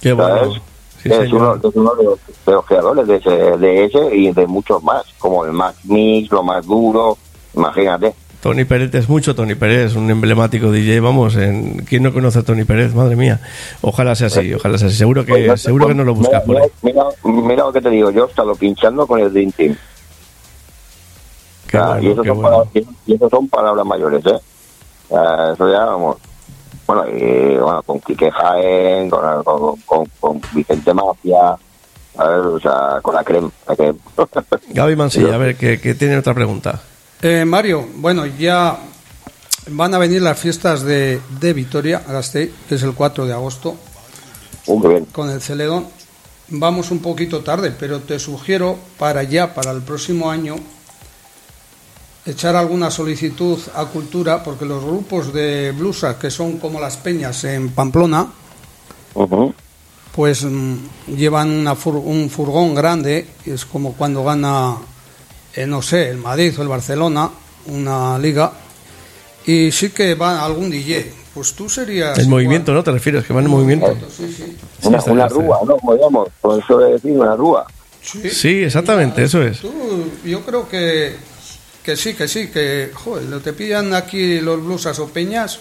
Qué 0.00 0.12
bueno. 0.12 0.36
¿sabes? 0.36 0.62
Sí, 1.02 1.08
es, 1.12 1.32
uno, 1.32 1.54
señor. 1.54 1.60
es 1.62 1.76
uno 1.76 1.94
de 1.94 2.04
los, 2.04 2.18
de 2.46 2.52
los 2.52 2.64
creadores 2.66 3.06
de 3.06 3.16
ese, 3.16 3.30
de 3.30 3.84
ese 3.84 4.16
y 4.16 4.32
de 4.32 4.46
muchos 4.46 4.82
más, 4.82 5.04
como 5.18 5.44
el 5.44 5.52
Max 5.52 5.78
Mix, 5.84 6.30
lo 6.30 6.42
más 6.42 6.66
duro, 6.66 7.18
imagínate. 7.54 8.14
Tony 8.46 8.64
Pérez 8.64 8.94
es 8.94 9.08
mucho 9.08 9.34
Tony 9.34 9.56
Pérez, 9.56 9.96
un 9.96 10.08
emblemático 10.08 10.70
DJ. 10.70 11.00
Vamos, 11.00 11.34
en... 11.34 11.78
¿quién 11.78 12.04
no 12.04 12.12
conoce 12.12 12.38
a 12.38 12.42
Tony 12.44 12.62
Pérez? 12.62 12.94
Madre 12.94 13.16
mía. 13.16 13.40
Ojalá 13.80 14.14
sea 14.14 14.28
así, 14.28 14.54
ojalá 14.54 14.78
sea 14.78 14.86
así. 14.86 14.96
Seguro 14.96 15.24
que, 15.24 15.46
Pues, 15.48 15.62
seguro 15.62 15.88
que 15.88 15.94
no 15.96 16.04
lo 16.04 16.14
buscas 16.14 16.44
por 16.44 16.54
mira, 16.54 16.68
mira, 16.82 17.04
mira 17.24 17.64
lo 17.64 17.72
que 17.72 17.80
te 17.80 17.90
digo, 17.90 18.12
yo 18.12 18.26
he 18.26 18.28
estado 18.28 18.54
pinchando 18.54 19.04
con 19.04 19.18
el 19.18 19.32
Dream 19.32 19.50
Team. 19.50 19.76
Qué 21.66 21.76
Ah, 21.76 21.98
y, 22.00 22.06
eso 22.06 22.22
qué 22.22 22.28
son 22.28 22.36
bueno. 22.40 22.42
palabras, 22.42 22.84
y 23.04 23.14
eso 23.16 23.28
son 23.28 23.48
palabras 23.48 23.84
mayores, 23.84 24.24
¿eh? 24.26 24.38
Ah, 25.12 25.50
eso 25.52 25.72
ya, 25.72 25.84
vamos. 25.84 26.18
Bueno, 26.86 27.04
y, 27.08 27.56
bueno 27.56 27.82
con 27.82 27.98
Quique 27.98 28.30
Jaén, 28.30 29.10
con, 29.10 29.42
con, 29.42 29.76
con, 29.80 30.04
con 30.20 30.40
Vicente 30.54 30.94
Mafia, 30.94 31.56
a 32.16 32.28
ver, 32.28 32.38
o 32.38 32.60
sea, 32.60 33.00
con 33.02 33.12
la 33.12 33.24
crema. 33.24 33.50
La 33.66 33.74
crema. 33.74 33.98
Gaby 34.68 34.94
Mansilla, 34.94 35.34
a 35.34 35.38
ver, 35.38 35.56
que, 35.56 35.80
que 35.80 35.96
tiene 35.96 36.16
otra 36.16 36.32
pregunta. 36.32 36.80
Eh, 37.22 37.44
Mario, 37.44 37.86
bueno, 37.96 38.26
ya 38.26 38.78
van 39.70 39.94
a 39.94 39.98
venir 39.98 40.22
las 40.22 40.38
fiestas 40.38 40.82
de, 40.82 41.20
de 41.40 41.52
Vitoria, 41.52 42.02
Gasteiz, 42.06 42.50
que 42.68 42.74
es 42.76 42.82
el 42.82 42.92
4 42.94 43.26
de 43.26 43.32
agosto, 43.32 43.76
con 45.12 45.30
el 45.30 45.40
Celedón. 45.40 45.86
Vamos 46.48 46.90
un 46.90 47.00
poquito 47.00 47.40
tarde, 47.40 47.72
pero 47.76 48.00
te 48.00 48.18
sugiero 48.18 48.76
para 48.98 49.22
ya, 49.24 49.54
para 49.54 49.72
el 49.72 49.82
próximo 49.82 50.30
año, 50.30 50.56
echar 52.24 52.54
alguna 52.54 52.90
solicitud 52.90 53.58
a 53.74 53.86
Cultura, 53.86 54.42
porque 54.44 54.64
los 54.64 54.84
grupos 54.84 55.32
de 55.32 55.72
blusas, 55.72 56.16
que 56.16 56.30
son 56.30 56.58
como 56.58 56.80
las 56.80 56.96
peñas 56.98 57.42
en 57.44 57.70
Pamplona, 57.70 58.28
pues 60.14 60.44
mm, 60.44 60.74
llevan 61.16 61.50
una 61.50 61.74
fur- 61.74 62.02
un 62.04 62.30
furgón 62.30 62.74
grande, 62.74 63.26
es 63.44 63.64
como 63.64 63.94
cuando 63.94 64.22
gana, 64.22 64.76
eh, 65.56 65.66
no 65.66 65.82
sé, 65.82 66.10
el 66.10 66.18
Madrid 66.18 66.54
o 66.58 66.62
el 66.62 66.68
Barcelona, 66.68 67.30
una 67.66 68.18
liga, 68.18 68.52
y 69.46 69.72
sí 69.72 69.90
que 69.90 70.14
va 70.14 70.44
algún 70.44 70.70
DJ. 70.70 71.12
Pues 71.34 71.52
tú 71.54 71.68
serías... 71.68 72.16
El 72.18 72.24
igual. 72.24 72.36
movimiento, 72.36 72.72
¿no? 72.72 72.82
¿Te 72.82 72.92
refieres? 72.92 73.24
Que 73.24 73.32
van 73.32 73.44
en 73.44 73.50
movimiento. 73.50 73.94
Sí, 74.14 74.32
sí. 74.32 74.56
Una, 74.82 75.28
rúa, 75.28 75.60
¿no? 75.66 75.76
Como 75.76 75.94
digamos, 75.94 76.28
por 76.40 76.62
eso 76.62 76.78
de 76.78 76.92
decir 76.92 77.12
una 77.12 77.34
rúa. 77.36 77.66
Sí, 78.02 78.30
Sí, 78.30 78.62
exactamente, 78.62 79.24
eso 79.24 79.42
es. 79.42 79.60
Tú, 79.60 79.72
yo 80.24 80.42
creo 80.42 80.68
que, 80.68 81.16
que 81.82 81.96
sí, 81.96 82.14
que 82.14 82.28
sí, 82.28 82.48
que 82.48 82.90
joder, 82.94 83.24
lo 83.24 83.40
te 83.40 83.52
pillan 83.52 83.94
aquí 83.94 84.40
los 84.40 84.64
blusas 84.64 84.98
o 84.98 85.08
peñas 85.08 85.58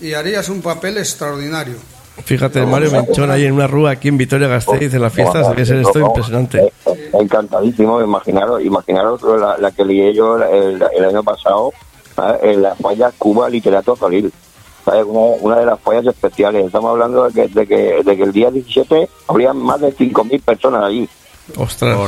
y 0.00 0.14
harías 0.14 0.48
un 0.48 0.62
papel 0.62 0.98
extraordinario. 0.98 1.76
Fíjate, 2.24 2.64
Mario 2.66 2.90
Menchón 2.90 3.30
ahí 3.30 3.44
en 3.44 3.52
una 3.52 3.66
rúa 3.66 3.92
aquí 3.92 4.08
en 4.08 4.18
Vitoria 4.18 4.48
Gasteiz 4.48 4.92
en 4.92 5.00
la 5.00 5.10
fiesta, 5.10 5.48
debe 5.50 5.64
ser 5.64 5.78
esto 5.78 6.00
impresionante. 6.00 6.72
Encantadísimo, 7.12 8.00
imaginaros, 8.00 8.62
imaginaros 8.62 9.22
la, 9.22 9.58
la 9.58 9.70
que 9.70 9.84
lié 9.84 10.14
yo 10.14 10.36
el, 10.36 10.82
el 10.96 11.04
año 11.04 11.22
pasado 11.22 11.72
¿sabes? 12.14 12.40
en 12.42 12.62
la 12.62 12.74
falla 12.74 13.12
Cuba 13.18 13.48
Literato. 13.48 13.96
¿sabes? 13.96 15.04
Una, 15.06 15.36
una 15.40 15.56
de 15.58 15.66
las 15.66 15.80
fallas 15.80 16.06
especiales. 16.06 16.66
Estamos 16.66 16.90
hablando 16.90 17.28
de 17.28 17.32
que, 17.32 17.48
de 17.48 17.66
que, 17.66 18.02
de 18.04 18.16
que 18.16 18.22
el 18.22 18.32
día 18.32 18.50
17 18.50 19.08
habría 19.28 19.52
más 19.52 19.80
de 19.80 19.94
5.000 19.94 20.42
personas 20.42 20.84
allí. 20.84 21.08
Ostras. 21.56 21.98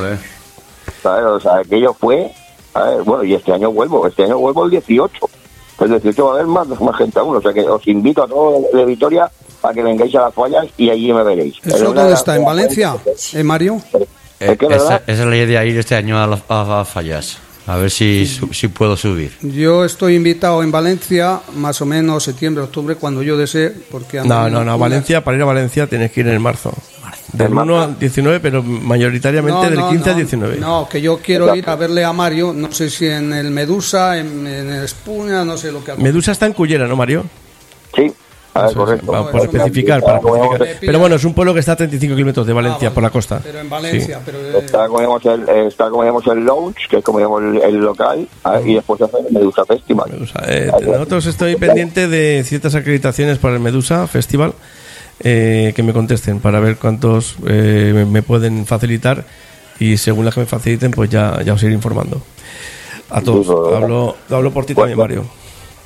¿sabes? 1.03 1.25
O 1.25 1.41
sea, 1.41 1.59
aquello 1.59 1.95
fue. 1.95 2.33
¿sabes? 2.73 3.05
Bueno, 3.05 3.25
y 3.25 3.35
este 3.35 3.53
año 3.53 3.71
vuelvo, 3.73 4.07
este 4.07 4.25
año 4.25 4.39
vuelvo 4.39 4.65
el 4.65 4.71
18. 4.71 5.29
El 5.81 5.89
18 5.89 6.25
va 6.25 6.31
a 6.31 6.35
haber 6.35 6.47
más, 6.47 6.69
más 6.81 6.97
gente 6.97 7.19
aún. 7.19 7.37
O 7.37 7.41
sea 7.41 7.53
que 7.53 7.63
os 7.63 7.87
invito 7.89 8.23
a 8.23 8.29
todos 8.29 8.63
de, 8.73 8.79
de 8.79 8.85
Vitoria 8.85 9.31
para 9.61 9.75
que 9.75 9.83
vengáis 9.83 10.15
a 10.15 10.23
las 10.23 10.35
fallas 10.35 10.67
y 10.77 10.91
allí 10.91 11.13
me 11.13 11.23
veréis. 11.23 11.57
Es 11.65 11.75
¿Eso 11.75 11.93
dónde 11.93 12.13
está? 12.13 12.37
¿En 12.37 12.45
Valencia? 12.45 12.97
¿Eh, 13.33 13.43
Mario? 13.43 13.81
Es 14.43 14.59
que, 14.59 14.67
Eh, 14.67 14.77
esa, 14.77 14.97
esa 15.07 15.23
es 15.23 15.27
la 15.29 15.37
idea 15.37 15.65
ir 15.65 15.79
este 15.79 15.95
año 15.95 16.23
a, 16.23 16.27
las- 16.27 16.43
a- 16.49 16.81
a 16.81 16.85
fallas. 16.85 17.39
A 17.65 17.77
ver 17.77 17.93
si, 17.93 18.27
su- 18.27 18.53
si 18.53 18.67
puedo 18.67 18.97
subir. 18.97 19.31
Yo 19.41 19.85
estoy 19.85 20.17
invitado 20.17 20.65
en 20.65 20.73
Valencia, 20.73 21.41
más 21.55 21.81
o 21.81 21.87
menos 21.87 22.25
septiembre, 22.25 22.65
octubre, 22.65 22.97
cuando 22.97 23.23
yo 23.23 23.37
desee, 23.37 23.71
porque... 23.91 24.21
No, 24.25 24.51
no, 24.51 24.65
no, 24.65 24.77
Valencia, 24.79 25.23
para 25.23 25.37
ir 25.37 25.43
a 25.45 25.47
Valencia 25.47 25.87
tienes 25.87 26.11
que 26.11 26.21
ir 26.23 26.29
en 26.29 26.43
marzo. 26.43 26.73
Del 27.33 27.53
1 27.53 27.81
al 27.83 27.99
19, 27.99 28.41
pero 28.41 28.63
mayoritariamente 28.65 29.57
No, 29.63 29.71
del 29.71 29.79
no, 29.79 29.91
15 29.91 30.11
al 30.11 30.17
no, 30.17 30.19
19. 30.19 30.57
No, 30.59 30.89
que 30.91 31.01
yo 31.01 31.19
quiero 31.19 31.55
ir 31.55 31.69
a 31.71 31.77
verle 31.77 32.05
a 32.05 32.13
Mario, 32.13 32.53
no 32.53 32.73
sé 32.73 32.91
si 32.91 33.07
en 33.07 33.33
el 33.33 33.51
Medusa, 33.53 34.19
en, 34.19 34.45
en 34.47 34.69
el 34.71 34.89
no 35.47 35.57
sé 35.57 35.71
lo 35.73 35.85
que... 35.85 35.95
Medusa 35.95 36.33
está 36.33 36.47
en 36.47 36.53
Cullera, 36.55 36.87
¿no, 36.89 36.97
Mario? 36.97 37.25
Sí, 37.95 38.13
a 38.55 38.63
ver, 38.63 38.71
Eso 38.71 38.81
es, 38.81 38.85
correcto. 38.87 39.13
va- 39.13 39.31
por 39.31 39.41
eso 39.41 39.51
especificar, 39.57 40.03
para 40.03 40.19
especificar. 40.19 40.69
Pero 40.81 40.99
bueno, 40.99 41.17
es 41.17 41.25
un 41.25 41.33
pueblo 41.35 41.55
que 41.55 41.61
está 41.61 41.73
a 41.73 41.77
35 41.77 42.15
kilómetros 42.15 42.47
de 42.47 42.53
Valencia, 42.53 42.77
Ah, 42.89 42.91
vale. 42.91 42.95
por 42.95 43.03
la 43.03 43.11
costa. 43.11 43.41
Pero 43.43 43.61
en 43.61 43.71
Valencia, 43.71 44.21
pero... 44.25 44.39
eh, 44.39 44.59
Está 44.65 44.87
como 44.89 44.99
digamos 45.01 45.25
el, 45.25 45.49
está 45.67 45.89
como 45.91 46.03
digamos 46.03 46.27
el 46.27 46.45
lounge, 46.45 46.87
que 46.89 46.97
es 46.99 47.05
como 47.05 47.19
digamos 47.19 47.43
el, 47.43 47.63
el 47.63 47.77
local, 47.77 48.29
a 48.45 48.51
ver, 48.53 48.69
y 48.69 48.75
después 48.75 48.99
se 48.99 49.05
hace 49.05 49.17
el 49.27 49.33
Medusa 49.33 49.65
Festival. 49.65 50.11
Medusa. 50.11 50.43
Eh, 50.47 50.71
nosotros 50.87 51.27
estoy 51.27 51.57
pendiente 51.57 52.09
de 52.09 52.43
ciertas 52.45 52.75
acreditaciones 52.75 53.39
para 53.39 53.55
el 53.55 53.61
Medusa 53.61 54.07
Festival 54.07 54.53
eh, 55.21 55.73
que 55.75 55.83
me 55.83 55.93
contesten 55.93 56.41
para 56.41 56.61
ver 56.61 56.77
cuántos 56.77 57.37
eh, 57.47 58.07
me- 58.09 58.23
pueden 58.23 58.67
facilitar 58.67 59.25
y 59.79 59.97
según 59.97 60.25
las 60.25 60.35
que 60.35 60.41
me 60.41 60.47
faciliten 60.47 60.91
pues 60.91 61.09
ya, 61.11 61.41
ya 61.43 61.55
os 61.55 61.63
iré 61.63 61.73
informando. 61.73 62.21
A 63.11 63.21
todos. 63.21 63.47
Hablo, 63.75 64.17
hablo 64.31 64.51
por 64.53 64.65
ti 64.65 64.75
también, 64.75 64.99
Mario. 64.99 65.25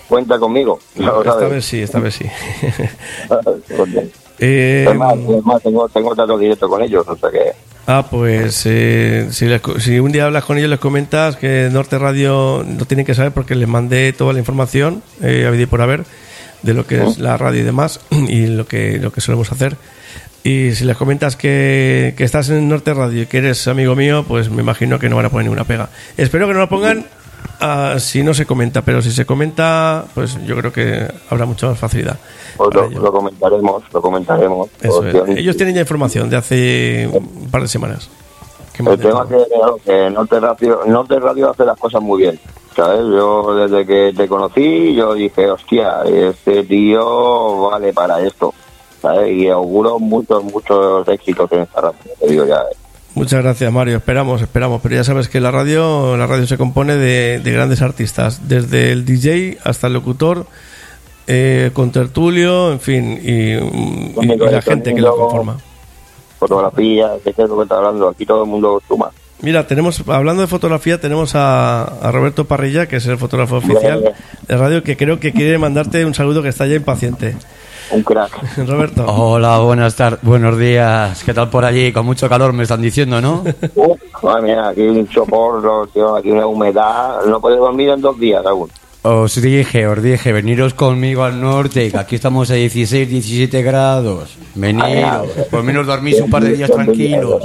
Cuenta 0.08 0.38
conmigo. 0.38 0.78
Esta 0.94 1.22
sabes. 1.24 1.50
vez 1.50 1.64
sí, 1.64 1.82
esta 1.82 1.98
vez 2.00 2.14
sí. 2.14 2.24
Porque- 3.76 4.08
Eh, 4.38 4.86
es 4.88 4.94
más, 4.96 5.14
es 5.16 5.44
más, 5.46 5.62
tengo, 5.62 5.88
tengo 5.88 6.38
directo 6.38 6.68
con 6.68 6.82
ellos, 6.82 7.06
o 7.08 7.16
sea 7.16 7.30
que 7.30 7.52
Ah, 7.86 8.04
pues 8.10 8.64
eh, 8.66 9.28
si, 9.30 9.46
les 9.46 9.60
co- 9.62 9.78
si 9.80 9.98
un 10.00 10.10
día 10.12 10.26
hablas 10.26 10.44
con 10.44 10.58
ellos, 10.58 10.68
les 10.68 10.80
comentas 10.80 11.36
que 11.36 11.68
Norte 11.72 11.98
Radio 11.98 12.62
no 12.66 12.84
tienen 12.84 13.06
que 13.06 13.14
saber 13.14 13.32
porque 13.32 13.54
les 13.54 13.68
mandé 13.68 14.12
toda 14.12 14.32
la 14.34 14.40
información, 14.40 15.02
eh, 15.22 15.46
a 15.64 15.66
por 15.68 15.80
haber, 15.80 16.04
de 16.62 16.74
lo 16.74 16.84
que 16.86 17.02
es 17.02 17.18
la 17.18 17.36
radio 17.38 17.60
y 17.60 17.64
demás, 17.64 18.00
y 18.10 18.46
lo 18.48 18.66
que, 18.66 18.98
lo 18.98 19.10
que 19.12 19.20
solemos 19.20 19.50
hacer. 19.52 19.76
Y 20.44 20.72
si 20.72 20.84
les 20.84 20.96
comentas 20.96 21.34
que, 21.36 22.12
que 22.16 22.24
estás 22.24 22.50
en 22.50 22.68
Norte 22.68 22.92
Radio 22.92 23.22
y 23.22 23.26
que 23.26 23.38
eres 23.38 23.66
amigo 23.68 23.96
mío, 23.96 24.24
pues 24.28 24.50
me 24.50 24.62
imagino 24.62 24.98
que 24.98 25.08
no 25.08 25.16
van 25.16 25.26
a 25.26 25.30
poner 25.30 25.44
ninguna 25.46 25.64
pega. 25.64 25.88
Espero 26.16 26.46
que 26.46 26.52
no 26.54 26.58
la 26.60 26.68
pongan 26.68 27.06
ah, 27.60 27.96
si 27.98 28.22
no 28.22 28.34
se 28.34 28.46
comenta, 28.46 28.82
pero 28.82 29.02
si 29.02 29.10
se 29.10 29.24
comenta, 29.24 30.04
pues 30.14 30.38
yo 30.44 30.56
creo 30.56 30.72
que 30.72 31.06
habrá 31.30 31.46
mucha 31.46 31.68
más 31.68 31.78
facilidad. 31.78 32.18
Pues 32.56 32.74
lo, 32.92 33.12
comentaremos, 33.12 33.82
lo 33.92 34.00
comentaremos. 34.02 34.68
Eso 34.80 35.06
es. 35.06 35.14
Porque 35.14 35.40
Ellos 35.40 35.56
tienen 35.56 35.74
ya 35.74 35.80
información 35.82 36.30
de 36.30 36.36
hace 36.36 37.10
un 37.12 37.48
par 37.50 37.62
de 37.62 37.68
semanas. 37.68 38.08
El 38.78 38.98
tema 38.98 39.26
que, 39.26 39.38
que 39.84 40.10
Norte 40.10 40.38
Radio, 40.38 40.80
Norte 40.86 41.18
Radio 41.18 41.50
hace 41.50 41.64
las 41.64 41.78
cosas 41.78 42.02
muy 42.02 42.22
bien. 42.22 42.38
¿Sabes? 42.74 43.00
Yo 43.00 43.54
desde 43.54 43.86
que 43.86 44.12
te 44.14 44.28
conocí, 44.28 44.94
yo 44.94 45.14
dije, 45.14 45.50
hostia, 45.50 46.02
este 46.04 46.62
tío 46.64 47.70
vale 47.70 47.92
para 47.94 48.20
esto. 48.20 48.52
¿Sabes? 49.00 49.32
Y 49.32 49.48
auguro 49.48 49.98
muchos, 49.98 50.44
muchos 50.44 51.08
éxitos 51.08 51.50
en 51.52 51.60
esta 51.60 51.80
radio. 51.80 51.98
Te 52.20 52.28
digo 52.28 52.44
ya. 52.44 52.56
eh. 52.56 52.76
Muchas 53.16 53.42
gracias, 53.42 53.72
Mario. 53.72 53.96
Esperamos, 53.96 54.42
esperamos. 54.42 54.80
Pero 54.82 54.94
ya 54.96 55.02
sabes 55.04 55.28
que 55.28 55.40
la 55.40 55.50
radio, 55.50 56.16
la 56.16 56.26
radio 56.26 56.46
se 56.46 56.56
compone 56.58 56.96
de, 56.96 57.40
de 57.40 57.50
grandes 57.52 57.80
artistas, 57.82 58.46
desde 58.46 58.92
el 58.92 59.04
DJ 59.04 59.58
hasta 59.64 59.86
el 59.88 59.94
locutor, 59.94 60.46
eh, 61.26 61.70
con 61.72 61.90
tertulio, 61.90 62.70
en 62.72 62.78
fin, 62.80 63.18
y, 63.22 63.54
y- 63.54 64.12
y 64.20 64.36
la 64.36 64.60
gente 64.62 64.94
que 64.94 65.00
lo 65.00 65.16
conforma. 65.16 65.56
Fotografía, 66.38 67.08
¿de 67.24 67.32
qué 67.32 67.42
es 67.42 67.48
lo 67.48 67.56
que 67.56 67.62
está 67.62 67.76
hablando? 67.78 68.08
Aquí 68.10 68.26
todo 68.26 68.44
el 68.44 68.50
mundo 68.50 68.82
suma. 68.86 69.10
Mira, 69.40 69.66
tenemos, 69.66 70.02
hablando 70.08 70.42
de 70.42 70.48
fotografía, 70.48 71.00
tenemos 71.00 71.34
a, 71.34 71.82
a 71.84 72.12
Roberto 72.12 72.44
Parrilla, 72.46 72.86
que 72.86 72.96
es 72.96 73.06
el 73.06 73.16
fotógrafo 73.18 73.56
oficial 73.56 74.14
de 74.46 74.56
radio, 74.56 74.82
que 74.82 74.96
creo 74.96 75.18
que 75.20 75.32
quiere 75.32 75.56
mandarte 75.58 76.04
un 76.04 76.14
saludo 76.14 76.42
que 76.42 76.48
está 76.50 76.66
ya 76.66 76.74
impaciente. 76.76 77.34
Un 77.90 78.02
crack. 78.02 78.56
Roberto. 78.66 79.04
Hola, 79.06 79.58
buenas 79.58 79.94
tardes, 79.94 80.20
buenos 80.22 80.58
días. 80.58 81.22
¿Qué 81.24 81.32
tal 81.32 81.48
por 81.50 81.64
allí? 81.64 81.92
Con 81.92 82.06
mucho 82.06 82.28
calor 82.28 82.52
me 82.52 82.64
están 82.64 82.82
diciendo, 82.82 83.20
¿no? 83.20 83.44
Uf, 83.74 84.00
madre 84.22 84.42
mía, 84.42 84.68
aquí 84.68 84.82
un 84.82 85.08
soporro, 85.10 85.86
tío, 85.88 86.16
aquí 86.16 86.30
una 86.30 86.46
humedad. 86.46 87.24
No 87.26 87.40
puedes 87.40 87.58
dormir 87.58 87.90
en 87.90 88.00
dos 88.00 88.18
días 88.18 88.44
aún. 88.44 88.70
Os 89.02 89.40
dije, 89.40 89.86
os 89.86 90.02
dije, 90.02 90.32
veniros 90.32 90.74
conmigo 90.74 91.22
al 91.22 91.40
norte, 91.40 91.92
que 91.92 91.96
aquí 91.96 92.16
estamos 92.16 92.50
a 92.50 92.54
16, 92.54 93.08
17 93.08 93.62
grados. 93.62 94.36
Veniros, 94.56 95.28
por 95.48 95.62
menos 95.62 95.86
dormís 95.86 96.20
un 96.20 96.28
par 96.28 96.42
de 96.42 96.54
días 96.54 96.70
tranquilos. 96.72 97.42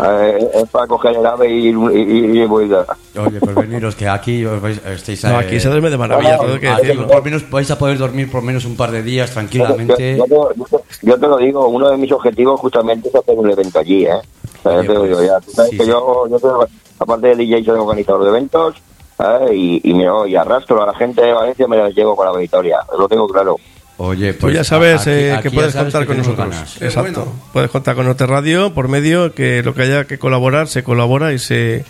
Eh, 0.00 0.50
es 0.54 0.68
para 0.70 0.86
coger 0.86 1.16
el 1.16 1.26
ave 1.26 1.48
y 1.50 1.68
ir 1.68 1.74
y, 1.74 1.98
y- 1.98 2.42
y 2.42 2.46
vuelta. 2.46 2.86
Oye, 3.18 3.40
pues 3.40 3.54
veniros, 3.56 3.96
que 3.96 4.08
aquí 4.08 4.44
os 4.44 4.62
vais- 4.62 4.80
estáis... 4.86 5.24
No, 5.24 5.40
eh, 5.40 5.44
aquí 5.44 5.58
se 5.58 5.68
duerme 5.68 5.90
de 5.90 5.98
maravilla, 5.98 6.36
todo 6.38 6.54
hay 6.54 6.60
que 6.60 6.68
aquí 6.68 6.86
decirlo. 6.86 7.08
por 7.08 7.24
menos 7.24 7.50
vais 7.50 7.70
a 7.70 7.78
poder 7.78 7.98
dormir 7.98 8.30
por 8.30 8.42
menos 8.42 8.64
un 8.64 8.76
par 8.76 8.90
de 8.92 9.02
días 9.02 9.30
tranquilamente. 9.32 10.16
yo 10.16 10.24
te, 10.24 10.30
yo 10.34 10.64
te- 10.70 11.06
yo 11.06 11.18
te 11.18 11.26
lo 11.26 11.36
digo, 11.38 11.66
uno 11.66 11.88
de 11.90 11.96
mis 11.96 12.12
objetivos 12.12 12.60
justamente 12.60 13.08
es 13.08 13.14
hacer 13.16 13.36
un 13.36 13.50
evento 13.50 13.78
allí, 13.80 14.04
¿eh? 14.06 14.12
O 14.14 14.62
sea, 14.62 14.72
yo 14.72 14.78
Oye, 14.78 14.88
te 14.88 14.94
lo 14.94 15.02
digo 15.04 15.22
ya. 15.24 15.40
Tú 15.40 15.50
sabes 15.50 15.70
sí, 15.72 15.76
que 15.78 15.84
sí. 15.84 15.90
yo, 15.90 16.28
yo 16.28 16.38
soy, 16.38 16.66
aparte 17.00 17.26
de 17.28 17.36
DJ, 17.36 17.64
soy 17.64 17.78
organizador 17.80 18.22
de 18.22 18.28
eventos, 18.30 18.76
¿eh? 19.18 19.54
Y, 19.54 19.80
y, 19.90 19.94
mira, 19.94 20.12
y 20.28 20.36
arrastro 20.36 20.80
a 20.82 20.86
la 20.86 20.94
gente 20.94 21.22
de 21.22 21.32
Valencia, 21.32 21.66
me 21.66 21.76
la 21.76 21.88
llevo 21.90 22.14
para 22.16 22.30
la 22.32 22.38
victoria. 22.38 22.78
Lo 22.96 23.08
tengo 23.08 23.26
claro. 23.26 23.56
Oye, 24.00 24.32
Tú 24.32 24.40
pues 24.42 24.54
ya 24.54 24.62
sabes 24.64 25.00
aquí- 25.02 25.10
eh, 25.10 25.32
aquí 25.32 25.42
que 25.42 25.50
puedes 25.50 25.72
sabes 25.72 25.92
contar 25.92 26.02
que 26.02 26.06
con 26.06 26.18
nosotros. 26.18 26.48
ganas. 26.50 26.76
Exacto. 26.80 27.24
bueno. 27.24 27.42
Puedes 27.52 27.70
contar 27.70 27.96
con 27.96 28.06
Norte 28.06 28.26
Radio 28.26 28.72
por 28.72 28.86
medio 28.88 29.34
que 29.34 29.62
lo 29.64 29.74
que 29.74 29.82
haya 29.82 30.04
que 30.04 30.18
colaborar 30.18 30.68
se 30.68 30.82
colabora 30.84 31.32
y 31.32 31.38
se 31.40 31.84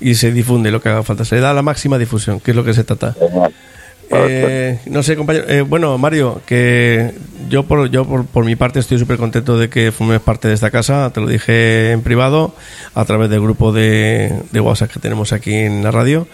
y 0.00 0.14
se 0.14 0.30
difunde 0.30 0.70
lo 0.70 0.80
que 0.80 0.88
haga 0.88 1.02
falta. 1.02 1.24
Se 1.24 1.34
le 1.34 1.40
da 1.40 1.52
la 1.52 1.62
máxima 1.62 1.98
difusión, 1.98 2.38
que 2.38 2.52
es 2.52 2.56
lo 2.56 2.62
que 2.64 2.74
se 2.74 2.84
trata. 2.84 3.14
Eh, 4.10 4.78
no 4.86 5.02
sé, 5.02 5.16
compañero. 5.16 5.44
eh, 5.48 5.60
bueno, 5.60 5.98
Mario, 5.98 6.40
que 6.46 7.12
yo 7.50 7.64
por 7.64 7.90
yo 7.90 8.06
por, 8.06 8.24
por 8.24 8.44
mi 8.44 8.56
parte 8.56 8.78
estoy 8.78 8.98
súper 8.98 9.18
contento 9.18 9.58
de 9.58 9.68
que 9.68 9.92
formes 9.92 10.20
parte 10.20 10.48
de 10.48 10.54
esta 10.54 10.70
casa. 10.70 11.10
Te 11.12 11.20
lo 11.20 11.26
dije 11.26 11.92
en 11.92 12.00
privado 12.02 12.54
a 12.94 13.04
través 13.04 13.28
del 13.28 13.40
grupo 13.42 13.70
de, 13.72 14.32
de 14.50 14.60
WhatsApp 14.60 14.90
que 14.92 15.00
tenemos 15.00 15.32
aquí 15.32 15.52
en 15.54 15.82
la 15.84 15.90
radio. 15.90 16.26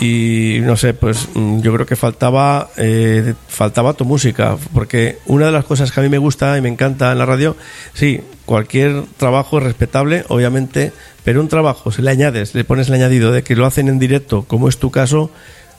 Y 0.00 0.58
no 0.62 0.76
sé, 0.76 0.94
pues 0.94 1.28
mm, 1.34 1.60
yo 1.60 1.72
creo 1.74 1.86
que 1.86 1.96
faltaba 1.96 2.70
eh, 2.76 3.34
faltaba 3.48 3.92
tu 3.92 4.04
música, 4.04 4.56
porque 4.72 5.18
una 5.26 5.46
de 5.46 5.52
las 5.52 5.64
cosas 5.64 5.92
que 5.92 6.00
a 6.00 6.02
mí 6.02 6.08
me 6.08 6.18
gusta 6.18 6.56
y 6.56 6.60
me 6.60 6.68
encanta 6.68 7.12
en 7.12 7.18
la 7.18 7.26
radio, 7.26 7.56
sí, 7.92 8.20
cualquier 8.46 9.04
trabajo 9.16 9.58
es 9.58 9.64
respetable, 9.64 10.24
obviamente, 10.28 10.92
pero 11.24 11.40
un 11.40 11.48
trabajo, 11.48 11.92
si 11.92 12.02
le 12.02 12.10
añades, 12.10 12.54
le 12.54 12.64
pones 12.64 12.88
el 12.88 12.94
añadido 12.94 13.32
de 13.32 13.42
que 13.42 13.54
lo 13.54 13.66
hacen 13.66 13.88
en 13.88 13.98
directo, 13.98 14.44
como 14.44 14.68
es 14.68 14.78
tu 14.78 14.90
caso, 14.90 15.30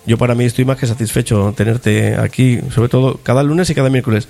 yo 0.06 0.17
para 0.17 0.36
mí 0.36 0.45
estoy 0.45 0.65
más 0.65 0.78
que 0.78 0.88
satisfecho 0.88 1.54
tenerte 1.56 2.15
aquí, 2.15 2.60
sobre 2.73 2.89
todo 2.89 3.19
cada 3.23 3.41
lunes 3.43 3.69
y 3.69 3.76
cada 3.76 3.89
miércoles. 3.89 4.28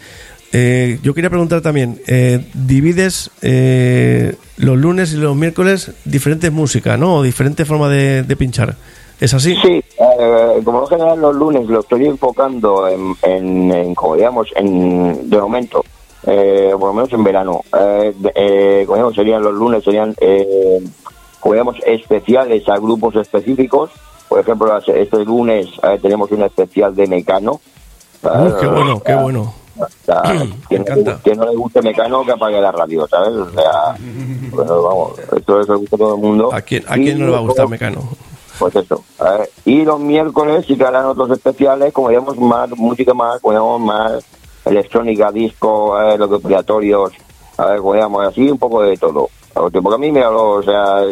Eh, 0.56 1.00
yo 1.02 1.16
quería 1.16 1.32
preguntar 1.32 1.62
también, 1.62 2.00
eh, 2.06 2.46
¿divides 2.54 3.32
eh, 3.42 4.36
los 4.58 4.78
lunes 4.78 5.14
y 5.14 5.18
los 5.18 5.36
miércoles 5.36 5.92
diferentes 6.06 6.52
música, 6.52 6.96
¿no? 6.96 7.16
O 7.16 7.24
diferente 7.24 7.66
forma 7.66 7.90
de, 7.90 8.22
de 8.22 8.36
pinchar? 8.36 8.76
¿Es 9.24 9.34
así? 9.34 9.56
Sí, 9.56 9.82
eh, 10.00 10.62
como 10.66 10.82
en 10.82 10.88
general 10.88 11.22
los 11.22 11.34
lunes 11.34 11.66
lo 11.70 11.80
estoy 11.80 12.08
enfocando 12.08 12.90
en, 12.90 13.16
en, 13.22 13.72
en, 13.72 13.96
como 13.96 14.18
digamos, 14.18 14.50
en, 14.54 15.30
de 15.30 15.38
momento, 15.40 15.82
eh, 16.28 16.72
por 16.78 16.90
lo 16.90 16.94
menos 16.94 17.14
en 17.14 17.24
verano. 17.24 17.62
Eh, 17.80 18.14
eh, 18.36 18.84
como 18.86 18.98
digamos, 18.98 19.16
serían 19.16 19.42
los 19.42 19.54
lunes, 19.54 19.82
serían, 19.82 20.14
eh, 20.20 20.84
como 21.40 21.54
digamos, 21.54 21.78
especiales 21.86 22.68
a 22.68 22.76
grupos 22.76 23.16
específicos. 23.16 23.92
Por 24.28 24.42
ejemplo, 24.42 24.78
este 24.78 25.24
lunes 25.24 25.68
eh, 25.84 26.00
tenemos 26.02 26.30
un 26.32 26.44
especial 26.44 26.94
de 26.94 27.08
Mecano. 27.08 27.62
Uy, 28.24 28.54
qué 28.60 28.68
bueno, 28.68 29.00
qué 29.00 29.16
bueno. 29.16 29.54
O 29.80 29.88
sea, 30.06 30.22
quien, 30.68 30.82
encanta. 30.82 31.22
quien 31.24 31.38
no 31.38 31.46
le 31.46 31.56
guste 31.56 31.82
Mecano, 31.82 32.26
que 32.26 32.34
apague 32.34 32.60
la 32.60 32.74
radio, 32.74 33.08
¿sabes? 33.08 33.36
O 33.36 33.50
sea, 33.52 33.96
bueno, 34.52 34.84
vamos, 34.84 35.20
esto 35.34 35.62
le 35.62 35.76
gusta 35.76 35.96
todo 35.96 36.16
el 36.16 36.22
mundo. 36.22 36.54
¿A 36.54 36.62
quién, 36.62 36.84
a 36.90 36.96
quién 36.96 37.20
no 37.20 37.28
le 37.28 37.32
va 37.32 37.38
a 37.38 37.42
gustar 37.42 37.70
Mecano? 37.70 38.02
Pues 38.60 38.76
eso. 38.76 39.04
a 39.20 39.32
ver, 39.32 39.50
Y 39.66 39.84
los 39.84 40.00
miércoles 40.00 40.66
sí 40.68 40.78
que 40.78 40.84
harán 40.86 41.06
otros 41.06 41.32
especiales, 41.32 41.92
como 41.92 42.10
digamos, 42.10 42.38
más 42.38 42.70
música 42.72 43.14
más, 43.14 43.42
como 43.42 43.52
digamos, 43.54 43.82
más 43.82 44.24
electrónica, 44.66 45.32
disco, 45.32 46.00
eh, 46.02 46.18
los 46.18 46.32
obligatorios, 46.32 47.12
a 47.58 47.66
ver, 47.66 47.80
como 47.80 47.94
digamos, 47.94 48.28
así 48.28 48.50
un 48.50 48.58
poco 48.58 48.82
de 48.84 48.96
todo. 48.98 49.30
Porque 49.54 49.78
a 49.78 49.98
mí, 49.98 50.12
o 50.20 50.64
sea, 50.64 51.04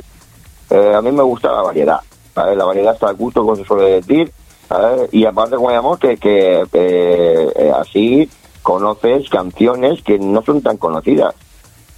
eh, 0.70 0.94
a 0.96 1.02
mí 1.02 1.12
me 1.12 1.24
gusta 1.24 1.52
la 1.52 1.62
variedad. 1.62 2.00
a 2.36 2.46
ver, 2.46 2.58
La 2.58 2.66
variedad 2.66 2.94
está 2.94 3.10
al 3.10 3.16
gusto, 3.16 3.42
como 3.42 3.56
se 3.56 3.64
suele 3.66 4.02
decir. 4.02 4.32
a 4.70 4.78
ver, 4.80 5.10
Y 5.12 5.26
aparte, 5.26 5.56
como 5.56 5.70
digamos, 5.70 6.00
que, 6.00 6.18
que 6.18 6.62
eh, 6.74 7.52
eh, 7.56 7.72
así 7.76 8.30
conoces 8.62 9.30
canciones 9.30 10.02
que 10.04 10.18
no 10.20 10.42
son 10.44 10.62
tan 10.62 10.78
conocidas. 10.78 11.34